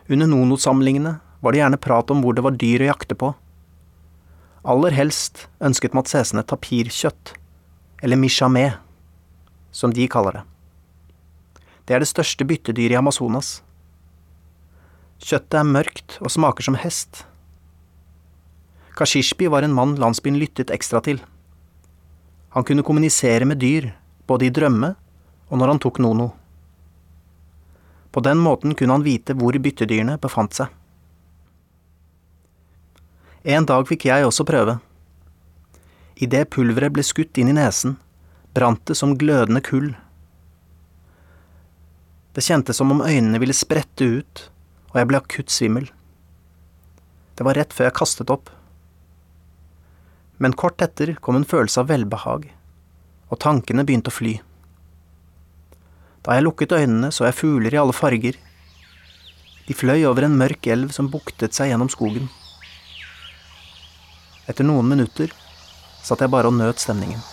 Under 0.08 0.30
nono-samlingene 0.32 1.18
var 1.44 1.52
det 1.52 1.60
gjerne 1.60 1.80
prat 1.82 2.12
om 2.14 2.24
hvor 2.24 2.36
det 2.36 2.44
var 2.46 2.56
dyr 2.56 2.86
å 2.86 2.92
jakte 2.94 3.18
på. 3.20 3.34
Aller 4.68 4.96
helst 4.96 5.48
ønsket 5.64 5.96
matsesene 5.98 6.44
tapirkjøtt, 6.48 7.34
eller 8.04 8.20
mishamé, 8.20 8.70
som 9.72 9.92
de 9.96 10.08
kaller 10.12 10.40
det. 10.40 10.44
Det 11.88 11.96
er 11.96 12.04
det 12.04 12.10
største 12.12 12.44
byttedyret 12.44 12.98
i 12.98 13.00
Amazonas. 13.00 13.62
Kjøttet 15.24 15.56
er 15.56 15.68
mørkt 15.68 16.18
og 16.20 16.34
smaker 16.34 16.68
som 16.68 16.76
hest. 16.76 17.24
Kashishbi 19.00 19.48
var 19.48 19.64
en 19.64 19.76
mann 19.78 19.96
landsbyen 19.96 20.40
lyttet 20.42 20.74
ekstra 20.74 21.00
til. 21.06 21.22
Han 22.52 22.66
kunne 22.68 22.84
kommunisere 22.84 23.46
med 23.48 23.62
dyr, 23.64 23.94
både 24.28 24.48
i 24.48 24.52
drømme 24.54 24.96
og 25.48 25.62
når 25.62 25.72
han 25.72 25.80
tok 25.80 26.00
Nono. 26.04 26.32
På 28.12 28.24
den 28.26 28.42
måten 28.42 28.76
kunne 28.76 28.98
han 28.98 29.06
vite 29.06 29.36
hvor 29.38 29.56
byttedyrene 29.56 30.18
befant 30.20 30.58
seg. 30.58 30.74
En 33.48 33.68
dag 33.70 33.88
fikk 33.88 34.10
jeg 34.10 34.26
også 34.28 34.44
prøve. 34.44 34.80
Idet 36.20 36.50
pulveret 36.52 36.92
ble 36.92 37.06
skutt 37.06 37.38
inn 37.40 37.54
i 37.54 37.56
nesen, 37.56 37.96
brant 38.58 38.82
det 38.90 38.98
som 38.98 39.16
glødende 39.16 39.62
kull. 39.64 39.94
Det 42.38 42.44
kjentes 42.46 42.78
som 42.78 42.92
om 42.94 43.00
øynene 43.02 43.40
ville 43.42 43.54
sprette 43.58 44.06
ut, 44.06 44.42
og 44.94 45.00
jeg 45.00 45.08
ble 45.10 45.18
akutt 45.18 45.50
svimmel. 45.50 45.88
Det 47.34 47.46
var 47.48 47.58
rett 47.58 47.72
før 47.74 47.88
jeg 47.88 47.96
kastet 47.98 48.30
opp. 48.30 48.52
Men 50.38 50.54
kort 50.54 50.84
etter 50.86 51.16
kom 51.18 51.40
en 51.40 51.48
følelse 51.50 51.82
av 51.82 51.88
velbehag, 51.90 52.46
og 53.34 53.40
tankene 53.42 53.82
begynte 53.88 54.14
å 54.14 54.14
fly. 54.14 54.36
Da 56.22 56.36
jeg 56.38 56.46
lukket 56.46 56.76
øynene, 56.78 57.10
så 57.10 57.26
jeg 57.26 57.40
fugler 57.40 57.74
i 57.74 57.80
alle 57.82 57.96
farger. 57.98 58.38
De 59.66 59.74
fløy 59.74 60.06
over 60.06 60.28
en 60.28 60.38
mørk 60.38 60.70
elv 60.70 60.94
som 60.94 61.10
buktet 61.10 61.58
seg 61.58 61.72
gjennom 61.72 61.90
skogen. 61.90 62.30
Etter 64.46 64.62
noen 64.68 64.86
minutter 64.94 65.34
satt 66.06 66.22
jeg 66.22 66.30
bare 66.38 66.54
og 66.54 66.60
nøt 66.62 66.86
stemningen. 66.86 67.26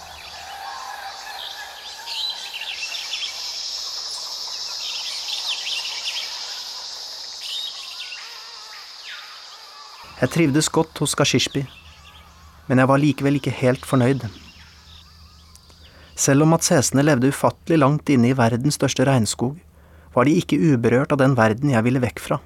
Jeg 10.24 10.30
trivdes 10.32 10.70
godt 10.72 11.02
hos 11.02 11.12
Kashishbi, 11.20 11.66
men 12.70 12.80
jeg 12.80 12.88
var 12.88 13.00
likevel 13.02 13.34
ikke 13.36 13.52
helt 13.52 13.82
fornøyd. 13.84 14.22
Selv 16.16 16.46
om 16.46 16.54
matsesene 16.54 17.04
levde 17.04 17.28
ufattelig 17.28 17.76
langt 17.82 18.08
inne 18.08 18.30
i 18.30 18.36
verdens 18.38 18.78
største 18.78 19.04
regnskog, 19.04 19.58
var 20.16 20.24
de 20.24 20.38
ikke 20.40 20.56
uberørt 20.56 21.12
av 21.12 21.20
den 21.20 21.36
verden 21.36 21.74
jeg 21.74 21.84
ville 21.84 22.00
vekk 22.00 22.24
fra. 22.24 22.40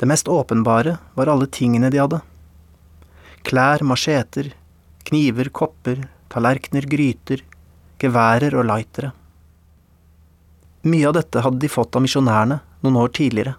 Det 0.00 0.08
mest 0.08 0.32
åpenbare 0.32 0.96
var 1.18 1.34
alle 1.34 1.50
tingene 1.52 1.92
de 1.92 2.00
hadde. 2.00 2.22
Klær, 3.44 3.84
macheter, 3.84 4.54
kniver, 5.04 5.52
kopper, 5.52 6.06
tallerkener, 6.32 6.88
gryter, 6.88 7.44
geværer 8.00 8.56
og 8.56 8.70
lightere. 8.72 9.12
Mye 10.88 11.12
av 11.12 11.20
dette 11.20 11.44
hadde 11.44 11.60
de 11.60 11.76
fått 11.76 11.92
av 11.92 12.08
misjonærene 12.08 12.62
noen 12.80 13.02
år 13.04 13.18
tidligere. 13.20 13.58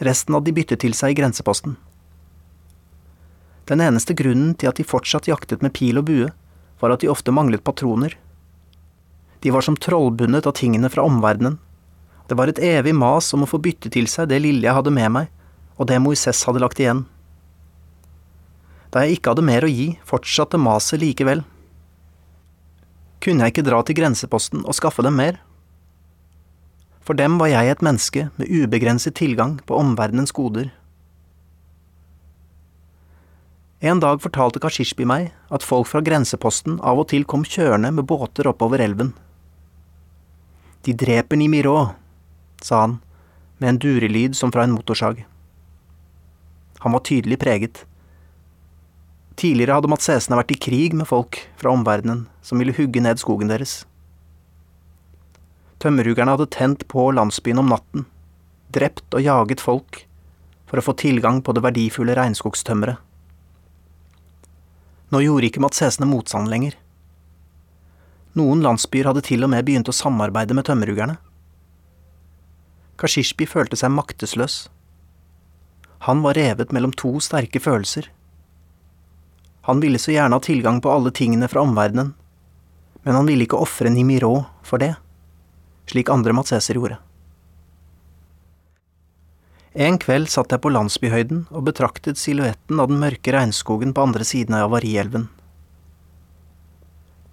Resten 0.00 0.34
hadde 0.34 0.48
de 0.48 0.56
byttet 0.56 0.80
til 0.80 0.96
seg 0.96 1.12
i 1.12 1.20
grenseposten. 1.20 1.76
Den 3.68 3.82
eneste 3.84 4.16
grunnen 4.16 4.54
til 4.58 4.70
at 4.70 4.80
de 4.80 4.86
fortsatt 4.86 5.28
jaktet 5.30 5.62
med 5.62 5.74
pil 5.76 6.00
og 6.00 6.08
bue, 6.08 6.30
var 6.80 6.94
at 6.94 7.04
de 7.04 7.10
ofte 7.12 7.32
manglet 7.34 7.62
patroner. 7.62 8.16
De 9.44 9.52
var 9.52 9.62
som 9.62 9.76
trollbundet 9.76 10.48
av 10.48 10.56
tingene 10.56 10.88
fra 10.92 11.04
omverdenen. 11.06 11.58
Det 12.26 12.38
var 12.38 12.50
et 12.50 12.62
evig 12.62 12.94
mas 12.96 13.28
om 13.36 13.44
å 13.44 13.50
få 13.50 13.60
bytte 13.62 13.92
til 13.92 14.08
seg 14.08 14.30
det 14.30 14.40
lille 14.40 14.66
jeg 14.66 14.76
hadde 14.76 14.92
med 14.94 15.12
meg, 15.12 15.30
og 15.76 15.88
det 15.90 16.00
Moises 16.02 16.42
hadde 16.48 16.62
lagt 16.62 16.80
igjen. 16.80 17.04
Da 18.90 19.04
jeg 19.04 19.18
ikke 19.18 19.34
hadde 19.34 19.46
mer 19.46 19.66
å 19.66 19.70
gi, 19.70 19.92
fortsatte 20.06 20.58
maset 20.58 21.02
likevel. 21.02 21.44
Kunne 23.20 23.46
jeg 23.46 23.54
ikke 23.54 23.66
dra 23.68 23.80
til 23.84 23.98
grenseposten 24.00 24.64
og 24.64 24.76
skaffe 24.76 25.04
dem 25.06 25.18
mer? 25.20 25.38
For 27.00 27.16
dem 27.16 27.38
var 27.40 27.50
jeg 27.50 27.70
et 27.70 27.82
menneske 27.84 28.28
med 28.36 28.50
ubegrenset 28.50 29.16
tilgang 29.18 29.58
på 29.66 29.78
omverdenens 29.80 30.34
goder. 30.36 30.68
En 33.80 34.00
dag 34.02 34.20
fortalte 34.20 34.60
Kashishbi 34.60 35.06
meg 35.08 35.30
at 35.48 35.64
folk 35.64 35.88
fra 35.88 36.02
grenseposten 36.04 36.76
av 36.84 37.00
og 37.00 37.08
til 37.12 37.24
kom 37.24 37.46
kjørende 37.48 37.88
med 37.96 38.04
båter 38.10 38.50
oppover 38.50 38.82
elven. 38.84 39.14
De 40.84 40.92
dreper 40.92 41.40
Nimirå, 41.40 41.94
sa 42.60 42.84
han, 42.84 42.98
med 43.56 43.74
en 43.74 43.80
durelyd 43.80 44.36
som 44.36 44.52
fra 44.52 44.66
en 44.66 44.76
motorsag. 44.76 45.24
Han 46.84 46.92
var 46.92 47.04
tydelig 47.04 47.40
preget. 47.40 47.82
Tidligere 49.40 49.78
hadde 49.78 49.88
matsesene 49.92 50.36
vært 50.36 50.52
i 50.52 50.60
krig 50.60 50.96
med 50.96 51.08
folk 51.08 51.40
fra 51.60 51.72
omverdenen 51.72 52.26
som 52.44 52.60
ville 52.60 52.76
hugge 52.76 53.00
ned 53.00 53.20
skogen 53.20 53.48
deres. 53.48 53.82
Tømmerhuggerne 55.80 56.34
hadde 56.34 56.50
tent 56.52 56.82
på 56.92 57.06
landsbyen 57.16 57.62
om 57.62 57.70
natten, 57.72 58.04
drept 58.68 59.14
og 59.16 59.24
jaget 59.24 59.62
folk 59.64 60.02
for 60.68 60.76
å 60.76 60.84
få 60.84 60.94
tilgang 61.00 61.40
på 61.40 61.54
det 61.56 61.62
verdifulle 61.64 62.16
regnskogstømmeret. 62.18 63.00
Nå 65.10 65.22
gjorde 65.24 65.48
ikke 65.48 65.64
matsesene 65.64 66.06
motstand 66.06 66.52
lenger. 66.52 66.76
Noen 68.38 68.60
landsbyer 68.62 69.08
hadde 69.08 69.24
til 69.26 69.42
og 69.42 69.50
med 69.50 69.64
begynt 69.66 69.88
å 69.90 69.96
samarbeide 69.96 70.54
med 70.54 70.68
tømmerhuggerne. 70.68 71.16
Kashishbi 73.00 73.48
følte 73.48 73.80
seg 73.80 73.90
maktesløs. 73.96 74.62
Han 76.06 76.20
var 76.22 76.36
revet 76.36 76.76
mellom 76.76 76.92
to 76.92 77.16
sterke 77.24 77.58
følelser. 77.58 78.12
Han 79.66 79.80
ville 79.80 79.98
så 79.98 80.12
gjerne 80.12 80.36
ha 80.36 80.44
tilgang 80.44 80.78
på 80.84 80.92
alle 80.92 81.10
tingene 81.10 81.48
fra 81.48 81.64
omverdenen, 81.64 82.12
men 83.02 83.16
han 83.16 83.26
ville 83.26 83.48
ikke 83.48 83.58
ofre 83.64 83.90
Nimirå 83.90 84.44
for 84.62 84.78
det 84.82 84.94
slik 85.90 86.10
andre 86.12 86.34
matseser 86.36 86.78
gjorde. 86.78 86.98
En 89.74 90.00
kveld 90.02 90.26
satt 90.30 90.50
jeg 90.50 90.62
på 90.64 90.72
landsbyhøyden 90.74 91.44
og 91.54 91.68
betraktet 91.68 92.18
silhuetten 92.18 92.80
av 92.82 92.88
den 92.90 92.98
mørke 93.02 93.34
regnskogen 93.34 93.94
på 93.94 94.02
andre 94.02 94.26
siden 94.26 94.56
av 94.58 94.66
Avarielven. 94.66 95.28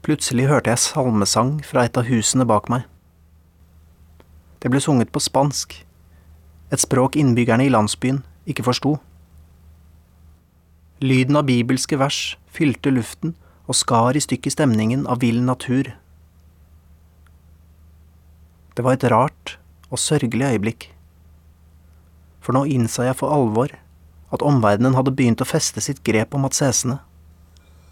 Plutselig 0.05 0.45
hørte 0.47 0.71
jeg 0.71 0.83
salmesang 0.83 1.57
fra 1.65 1.87
et 1.87 1.97
av 1.97 2.05
husene 2.07 2.45
bak 2.47 2.69
meg. 2.69 2.85
Det 4.61 4.69
ble 4.71 4.79
sunget 4.81 5.09
på 5.13 5.21
spansk, 5.21 5.73
et 6.71 6.83
språk 6.83 7.17
innbyggerne 7.17 7.65
i 7.65 7.73
landsbyen 7.73 8.21
ikke 8.47 8.65
forsto. 8.69 8.95
Lyden 11.01 11.37
av 11.39 11.45
bibelske 11.49 11.97
vers 11.99 12.37
fylte 12.53 12.93
luften 12.93 13.35
og 13.67 13.77
skar 13.77 14.17
i 14.17 14.23
stykker 14.23 14.53
stemningen 14.53 15.05
av 15.09 15.21
vill 15.25 15.41
natur. 15.45 15.91
Det 18.77 18.83
var 18.85 18.93
et 18.93 19.07
rart 19.09 19.55
og 19.89 19.97
sørgelig 19.97 20.45
øyeblikk. 20.45 20.83
For 22.45 22.53
nå 22.53 22.67
innså 22.69 23.07
jeg 23.07 23.17
for 23.17 23.33
alvor 23.33 23.71
at 24.29 24.43
omverdenen 24.45 24.93
hadde 24.93 25.15
begynt 25.17 25.41
å 25.41 25.47
feste 25.49 25.81
sitt 25.81 26.03
grep 26.05 26.35
om 26.37 26.45
atsesene, 26.45 26.99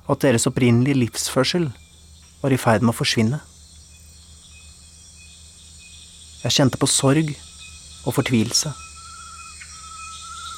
og 0.05 0.11
at 0.13 0.27
deres 0.27 0.45
opprinnelige 0.45 0.99
livsførsel 0.99 1.71
var 2.43 2.53
i 2.53 2.59
ferd 2.61 2.85
med 2.85 2.93
å 2.93 2.99
forsvinne. 2.99 3.41
Jeg 6.43 6.53
kjente 6.59 6.77
på 6.77 6.91
sorg 6.91 7.33
og 8.05 8.13
fortvilelse. 8.19 8.75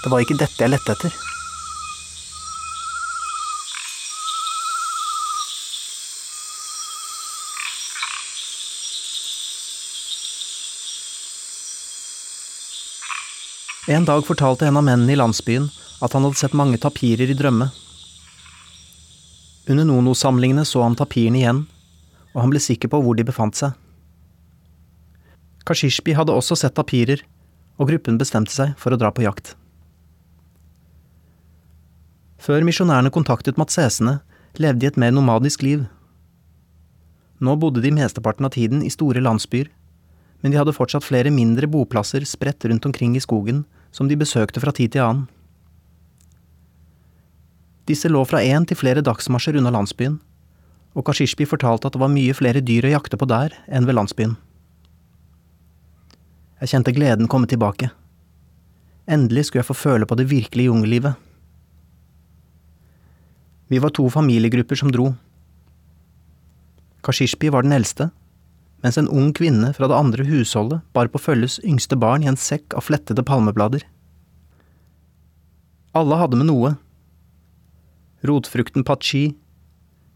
Det 0.03 0.11
var 0.11 0.25
ikke 0.25 0.41
dette 0.43 0.59
jeg 0.59 0.75
lette 0.75 0.97
etter. 0.97 1.26
En 13.89 14.05
dag 14.05 14.25
fortalte 14.25 14.67
en 14.67 14.77
av 14.77 14.83
mennene 14.83 15.13
i 15.13 15.15
landsbyen 15.15 15.69
at 16.03 16.11
han 16.11 16.25
hadde 16.27 16.35
sett 16.35 16.55
mange 16.59 16.75
tapirer 16.83 17.29
i 17.31 17.35
drømme. 17.39 17.69
Under 19.71 19.88
Nono-samlingene 19.88 20.65
så 20.67 20.81
han 20.83 20.97
tapirene 20.99 21.39
igjen, 21.39 21.61
og 22.33 22.41
han 22.43 22.51
ble 22.51 22.59
sikker 22.59 22.91
på 22.91 22.99
hvor 22.99 23.15
de 23.15 23.23
befant 23.23 23.55
seg. 23.55 23.77
Kashishbi 25.63 26.17
hadde 26.19 26.35
også 26.35 26.57
sett 26.59 26.75
tapirer, 26.75 27.23
og 27.79 27.88
gruppen 27.88 28.19
bestemte 28.19 28.51
seg 28.51 28.73
for 28.81 28.91
å 28.91 28.99
dra 28.99 29.13
på 29.15 29.23
jakt. 29.23 29.53
Før 32.43 32.67
misjonærene 32.67 33.13
kontaktet 33.15 33.55
matsesene, 33.55 34.17
levde 34.59 34.83
de 34.83 34.91
et 34.91 34.99
mer 34.99 35.15
nomadisk 35.15 35.63
liv. 35.63 35.88
Nå 37.39 37.55
bodde 37.55 37.79
de 37.85 37.95
mesteparten 37.95 38.51
av 38.51 38.51
tiden 38.57 38.83
i 38.83 38.91
store 38.91 39.23
landsbyer, 39.23 39.71
men 40.43 40.51
de 40.51 40.59
hadde 40.59 40.75
fortsatt 40.75 41.07
flere 41.07 41.31
mindre 41.31 41.71
boplasser 41.71 42.27
spredt 42.27 42.67
rundt 42.67 42.91
omkring 42.91 43.15
i 43.15 43.23
skogen 43.23 43.63
som 43.91 44.07
de 44.09 44.17
besøkte 44.19 44.61
fra 44.63 44.73
tid 44.75 44.93
til 44.95 45.05
annen. 45.05 45.27
Disse 47.88 48.09
lå 48.11 48.23
fra 48.27 48.41
én 48.43 48.65
til 48.67 48.77
flere 48.79 49.03
dagsmarsjer 49.05 49.59
unna 49.59 49.71
landsbyen, 49.71 50.17
og 50.97 51.05
Kashishbi 51.07 51.45
fortalte 51.47 51.88
at 51.88 51.95
det 51.95 52.01
var 52.01 52.11
mye 52.11 52.35
flere 52.35 52.63
dyr 52.63 52.89
å 52.89 52.91
jakte 52.97 53.19
på 53.19 53.27
der 53.29 53.55
enn 53.71 53.88
ved 53.88 53.95
landsbyen. 53.95 54.35
Jeg 56.59 56.73
kjente 56.73 56.93
gleden 56.95 57.29
komme 57.31 57.47
tilbake. 57.47 57.91
Endelig 59.07 59.47
skulle 59.47 59.61
jeg 59.61 59.69
få 59.69 59.77
føle 59.77 60.07
på 60.09 60.17
det 60.19 60.27
virkelige 60.27 60.71
jungellivet. 60.71 61.15
Vi 63.67 63.79
var 63.83 63.93
to 63.95 64.07
familiegrupper 64.09 64.79
som 64.79 64.91
dro. 64.91 65.11
Kashishbi 67.03 67.51
var 67.53 67.63
den 67.63 67.75
eldste, 67.77 68.09
mens 68.84 68.97
en 68.99 69.09
ung 69.09 69.32
kvinne 69.34 69.71
fra 69.73 69.89
det 69.89 69.97
andre 69.97 70.25
husholdet 70.28 70.84
bar 70.93 71.09
på 71.11 71.21
følges 71.21 71.57
yngste 71.65 71.97
barn 71.99 72.23
i 72.23 72.30
en 72.30 72.39
sekk 72.39 72.75
av 72.78 72.86
flettede 72.88 73.25
palmeblader. 73.25 73.84
Alle 75.97 76.19
hadde 76.19 76.38
med 76.38 76.49
noe. 76.49 76.75
Rotfrukten 78.28 78.86
pachi, 78.86 79.38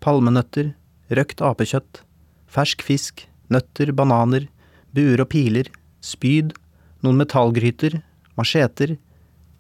palmenøtter, 0.03 0.73
røkt 1.09 1.41
apekjøtt, 1.45 2.03
fersk 2.51 2.83
fisk, 2.85 3.25
nøtter, 3.51 3.93
bananer, 3.95 4.47
buer 4.93 5.23
og 5.23 5.31
piler, 5.33 5.69
spyd, 6.01 6.53
noen 7.01 7.17
metallgryter, 7.21 7.99
macheter, 8.37 8.97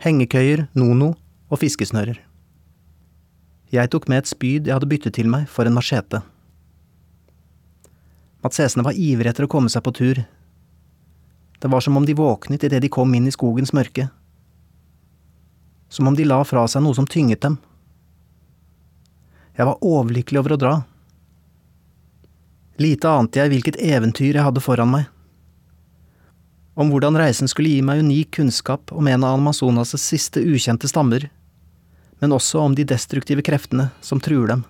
hengekøyer, 0.01 0.67
nono 0.77 1.13
og 1.49 1.61
fiskesnører. 1.61 2.19
Jeg 3.71 3.91
tok 3.93 4.09
med 4.11 4.23
et 4.23 4.29
spyd 4.29 4.67
jeg 4.67 4.75
hadde 4.75 4.89
byttet 4.91 5.15
til 5.15 5.29
meg 5.31 5.47
for 5.49 5.67
en 5.67 5.77
machete. 5.77 6.21
Matsesene 8.41 8.85
var 8.85 8.97
ivrige 8.97 9.29
etter 9.33 9.45
å 9.45 9.51
komme 9.51 9.69
seg 9.69 9.83
på 9.85 9.93
tur. 9.93 10.23
Det 11.61 11.69
var 11.69 11.81
som 11.85 11.97
om 11.97 12.05
de 12.05 12.15
våknet 12.17 12.63
idet 12.65 12.81
de 12.81 12.89
kom 12.89 13.13
inn 13.13 13.27
i 13.29 13.33
skogens 13.33 13.73
mørke. 13.73 14.07
Som 15.89 16.07
om 16.09 16.15
de 16.17 16.25
la 16.25 16.39
fra 16.47 16.65
seg 16.67 16.81
noe 16.81 16.97
som 16.97 17.05
tynget 17.05 17.43
dem. 17.45 17.59
Jeg 19.53 19.67
var 19.67 19.83
overlykkelig 19.85 20.41
over 20.41 20.55
å 20.55 20.61
dra. 20.61 20.73
Lite 22.81 23.09
ante 23.11 23.37
jeg 23.41 23.51
hvilket 23.51 23.77
eventyr 23.77 24.33
jeg 24.33 24.45
hadde 24.47 24.63
foran 24.63 24.89
meg. 24.89 25.05
Om 26.73 26.89
hvordan 26.89 27.19
reisen 27.19 27.51
skulle 27.51 27.69
gi 27.69 27.83
meg 27.85 28.01
unik 28.01 28.31
kunnskap 28.39 28.93
om 28.95 29.07
en 29.11 29.27
av 29.27 29.37
Amazonas' 29.37 29.99
siste 30.01 30.41
ukjente 30.41 30.89
stammer, 30.89 31.27
men 32.23 32.33
også 32.33 32.63
om 32.63 32.73
de 32.73 32.87
destruktive 32.87 33.43
kreftene 33.45 33.91
som 34.01 34.21
truer 34.23 34.55
dem. 34.55 34.63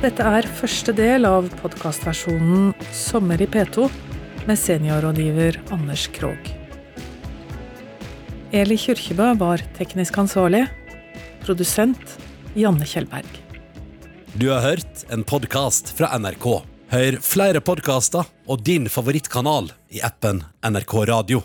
Dette 0.00 0.24
er 0.24 0.46
første 0.56 0.94
del 0.96 1.26
av 1.28 1.44
podkastversjonen 1.60 2.70
Sommer 2.96 3.42
i 3.44 3.48
P2 3.52 3.84
med 4.48 4.56
seniorrådgiver 4.56 5.58
Anders 5.76 6.06
Krogh. 6.16 6.48
Eli 8.56 8.78
Kyrkjebø 8.80 9.34
var 9.42 9.60
teknisk 9.76 10.16
ansvarlig. 10.24 10.64
Produsent 11.44 12.16
Janne 12.56 12.88
Kjellberg. 12.88 13.28
Du 14.40 14.48
har 14.48 14.64
hørt 14.64 15.04
en 15.12 15.20
podkast 15.20 15.92
fra 16.00 16.14
NRK. 16.16 16.48
Hør 16.96 17.20
flere 17.20 17.60
podkaster 17.60 18.24
og 18.48 18.64
din 18.64 18.88
favorittkanal 18.88 19.68
i 19.92 20.00
appen 20.00 20.40
NRK 20.64 21.00
Radio. 21.12 21.44